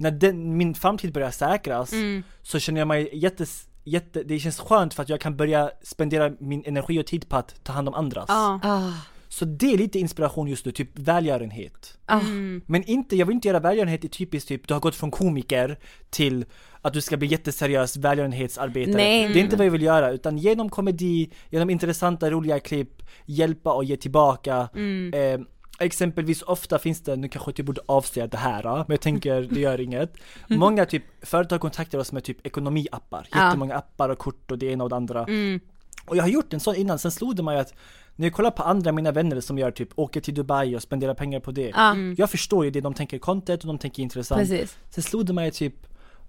[0.00, 2.22] när den, min framtid börjar säkras Mm.
[2.42, 6.32] så känner jag mig jättes, jätte, det känns skönt för att jag kan börja spendera
[6.38, 8.24] min energi och tid på att ta hand om andras.
[8.28, 8.60] Ja.
[8.62, 8.92] Ah.
[9.28, 11.98] Så det är lite inspiration just nu, typ välgörenhet.
[12.06, 12.20] Ah.
[12.20, 12.62] Mm.
[12.66, 15.78] Men inte, jag vill inte göra välgörenhet i typiskt typ, du har gått från komiker
[16.10, 16.44] till
[16.82, 18.96] att du ska bli jätteseriös välgörenhetsarbetare.
[18.96, 19.28] Nej.
[19.28, 23.72] Det är inte vad jag vill göra, utan genom komedi, genom intressanta, roliga klipp, hjälpa
[23.72, 24.68] och ge tillbaka.
[24.74, 25.14] Mm.
[25.14, 25.46] Eh,
[25.84, 29.42] exempelvis ofta finns det, nu kanske jag inte borde avslöja det här, men jag tänker
[29.42, 30.14] det gör inget.
[30.48, 34.84] Många typ företag kontaktar oss med typ ekonomiappar, jättemånga appar och kort och det ena
[34.84, 35.24] och det andra.
[35.24, 35.60] Mm.
[36.06, 37.74] Och jag har gjort en sån innan, sen slog det mig att
[38.16, 41.14] när jag kollar på andra mina vänner som gör typ åker till Dubai och spenderar
[41.14, 41.72] pengar på det.
[41.76, 44.40] Ja, Jag förstår ju det, de tänker content och de tänker intressant.
[44.40, 44.78] precis.
[44.90, 45.74] Sen slog det mig typ,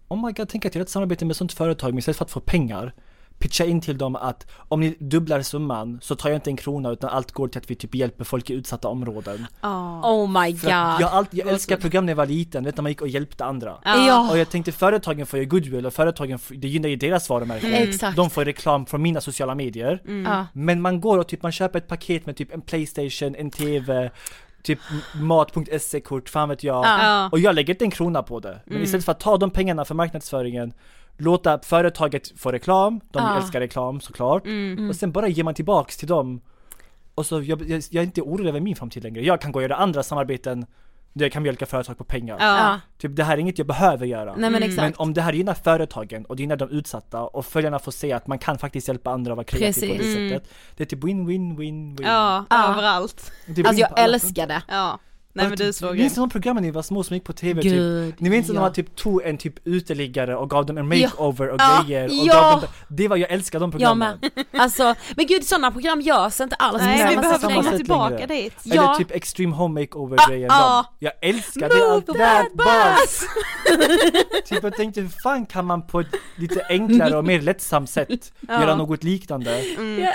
[0.08, 2.26] oh my god, tänk att göra ett samarbete med ett sånt företag, men istället för
[2.26, 2.94] att få pengar,
[3.42, 6.90] pitcha in till dem att om ni dubblar summan så tar jag inte en krona
[6.90, 9.46] utan allt går till att vi typ hjälper folk i utsatta områden.
[9.62, 10.02] Ja.
[10.04, 10.72] Oh my god.
[10.72, 13.46] jag, alltid, jag älskar program när jag var liten, vet när man gick och hjälpte
[13.46, 13.78] andra.
[13.84, 14.32] Ja.
[14.32, 17.78] Och jag tänkte företagen får ju goodwill och företagen, det gynnar ju deras varumärke.
[17.78, 18.18] Exakt.
[18.18, 20.02] De får reklam från mina sociala medier.
[20.26, 20.46] Ja.
[20.54, 24.12] Men man går och typ man köper ett paket med typ en Playstation, en TV,
[24.64, 24.80] typ
[25.16, 26.86] mat.se-kort, fan vet jag.
[26.86, 27.30] Ja.
[27.32, 28.62] Och jag lägger inte en krona på det.
[28.66, 30.74] Men istället för att ta de pengarna för marknadsföringen,
[31.18, 33.38] låta företaget få reklam, de Ja.
[33.38, 34.44] älskar reklam såklart,
[34.90, 36.42] och sen bara ger man tillbaks till dem.
[37.16, 39.22] Och så, jag, jag, jag är inte orolig över min framtid längre.
[39.26, 40.66] Jag kan gå och göra andra samarbeten
[41.14, 42.38] där jag kan mjölka företag på pengar.
[42.40, 42.80] Ja.
[42.98, 44.36] Typ det här är inget jag behöver göra.
[44.38, 44.82] Nej men exakt.
[44.82, 48.14] Men om det här gynnar företagen och det gynnar de utsatta och följarna får se
[48.14, 50.14] att man kan faktiskt hjälpa andra och vara kreativ på det Precis.
[50.32, 50.50] sättet.
[50.78, 52.04] Det är typ win-win-win-win.
[52.08, 52.72] Ja, Ja.
[52.74, 53.32] överallt.
[53.48, 54.62] Är Alltså jag älskar det.
[54.68, 55.00] Ja.
[55.34, 55.98] Nej men du är så grym.
[55.98, 57.62] Minns ni de programmen när ni var små som gick på TV?
[57.62, 58.20] Gud, typ?
[58.20, 58.62] Ni minns när ja.
[58.62, 61.08] man typ tog en typ uteliggare och gav dem en Ja.
[61.08, 62.34] makeover och Ja, grejer och ja.
[62.34, 64.18] gav dem, Det var, jag älskar de Jag programmen.
[64.36, 64.46] med.
[64.62, 66.78] Alltså, men gud sådana program görs inte alls.
[66.82, 68.26] Nej, Nej, vi behöver komma tillbaka längre.
[68.28, 68.54] dit.
[68.66, 68.96] Eller Ja.
[68.98, 70.18] typ extreme home makeover
[70.50, 70.82] ah.
[71.00, 73.24] De- Jag älskar det, Move allt that that bus.
[74.50, 78.34] typ jag tänkte hur fan kan man på ett lite enklare och mer lättsamt sätt
[78.50, 79.64] göra något liknande?
[79.64, 80.14] Jag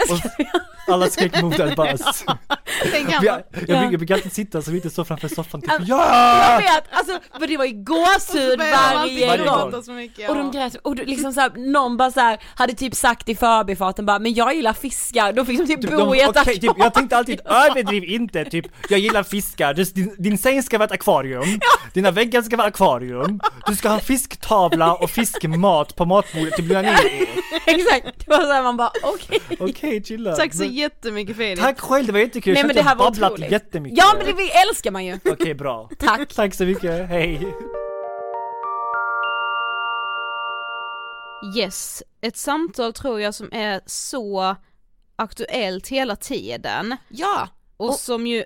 [0.89, 2.25] Och alla skrek move that bus.
[2.93, 5.83] Vi- han Jag, jag, jag brukar alltid sitta så lite så framför soffan typ Jag
[5.89, 6.59] ja!
[6.63, 9.71] vet, alltså men det var ju gåshud Varje varje gång.
[9.71, 9.83] gång.
[9.83, 10.31] så mycket.
[10.31, 14.19] Och de grät, och liksom såhär, någon bara såhär, hade typ sagt i förbifarten bara,
[14.19, 16.61] men jag gillar fiskar, då fick de typ Typ, bo de, i ett okej, akvarium.
[16.61, 20.87] typ, jag tänkte alltid överdriv inte, typ jag gillar fiskar, din, din säng ska vara
[20.87, 21.61] ett akvarium,
[21.95, 26.83] dina väggar ska vara akvarium, du ska ha fisktavla och fiskmat på matbordet, typ lugna
[26.83, 27.27] ner er.
[27.67, 29.41] Exakt, det var såhär man bara okej.
[29.61, 30.37] Okej, chilla.
[30.37, 31.61] Tack så Men- jättemycket Filip.
[31.61, 33.53] Tack själv, det var jättekul, Nej jag men det här att jag var babblat otroligt.
[33.53, 33.99] jättemycket.
[33.99, 35.19] Ja men det vi älskar man ju.
[35.25, 35.91] Okej, bra.
[35.99, 36.35] Tack.
[36.35, 37.55] Tack så mycket, hej.
[41.57, 44.57] Yes, ett samtal tror jag som är så
[45.17, 47.49] aktuellt hela tiden Ja.
[47.77, 48.45] och, Och- som ju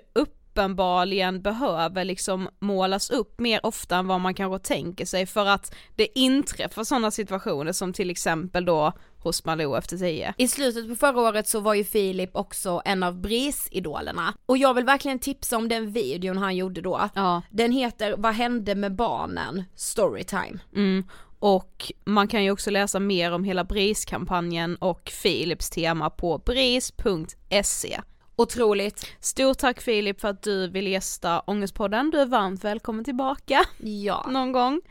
[0.51, 5.75] uppenbarligen behöver liksom målas upp mer ofta än vad man kanske tänker sig för att
[5.95, 10.33] det inträffar sådana situationer som till exempel då hos Malou efter tio.
[10.37, 14.33] I slutet på förra året så var ju Filip också en av BRIS-idolerna.
[14.45, 17.09] Och jag vill verkligen tipsa om den videon han gjorde då.
[17.15, 17.41] Ja.
[17.49, 19.63] Den heter Vad hände med barnen?
[19.75, 20.59] Storytime.
[20.75, 21.03] Mm.
[21.39, 27.99] Och man kan ju också läsa mer om hela BRIS-kampanjen och Philips tema på bris.se.
[28.35, 29.05] Otroligt.
[29.19, 34.25] Stort tack Filip för att du vill gästa Ångestpodden, du är varmt välkommen tillbaka Ja.
[34.29, 34.81] någon gång.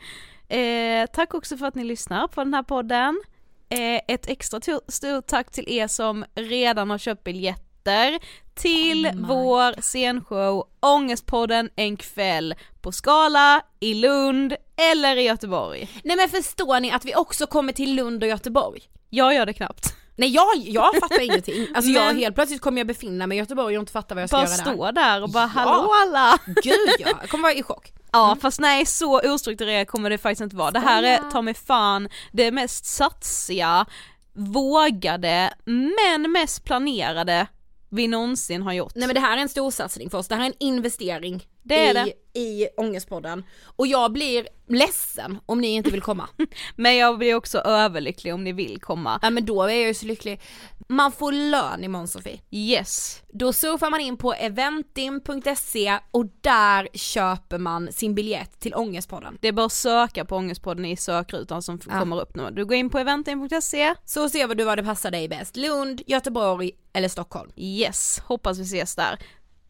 [0.49, 3.21] Eh, tack också för att ni lyssnar på den här podden.
[3.69, 8.19] Eh, ett extra to- stort tack till er som redan har köpt biljetter
[8.55, 14.55] till Oh vår scenshow Ångestpodden en kväll på Skala, i Lund
[14.93, 15.89] eller i Göteborg.
[16.05, 18.83] Nej men förstår ni att vi också kommer till Lund och Göteborg?
[19.11, 19.95] Jag gör det knappt.
[20.21, 21.67] Nej jag, jag fattar ingenting.
[21.75, 24.31] Alltså jag helt plötsligt kommer jag befinna mig i Göteborg och inte fatta vad jag
[24.31, 24.73] ska Bara göra där.
[24.73, 25.61] stå där och bara Ja.
[25.61, 26.39] hallå alla!
[26.63, 27.93] Gud ja, jag kommer vara i chock.
[28.13, 30.71] Ja fast nej så ostrukturerat kommer det faktiskt inte vara.
[30.71, 33.87] Det här är ta mig fan det mest satsiga,
[34.35, 37.47] vågade, men mest planerade
[37.91, 38.93] vi någonsin har gjort.
[38.95, 41.47] Nej men det här är en stor satsning för oss, det här är en investering
[41.63, 42.41] Det är i, det.
[42.41, 43.45] i Ångestpodden.
[43.77, 46.29] Och jag blir ledsen om ni inte vill komma.
[46.77, 49.19] Men jag blir också överlycklig om ni vill komma.
[49.23, 50.41] ja men då är jag ju så lycklig.
[50.89, 52.41] Man får lön imorgon Sofie.
[52.51, 53.23] Yes.
[53.33, 59.39] Då surfar man in på eventim.se och där köper man sin biljett till Ångestpodden.
[59.41, 61.99] Det är bara att söka på Ångestpodden i sökrutan som Ja.
[62.01, 62.51] kommer upp nu.
[62.53, 63.95] Du går in på eventim.se.
[64.05, 65.57] Så ser du vad det passar dig bäst.
[65.57, 67.51] Lund, Göteborg eller Stockholm.
[67.57, 69.19] Yes, hoppas vi ses där.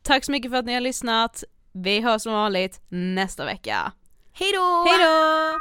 [0.02, 1.44] Tack så mycket för att ni har lyssnat.
[1.72, 3.92] Vi hörs som vanligt nästa vecka.
[4.32, 4.84] Hej då!
[4.88, 5.56] Hej då!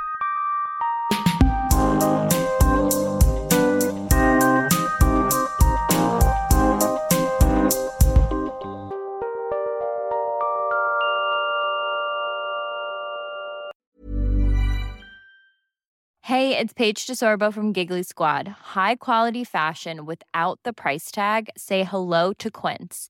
[16.22, 18.48] Hey, it's Paige DeSorbo from Giggly Squad.
[18.76, 21.50] High quality fashion without the price tag.
[21.58, 23.10] Say hello to Quince.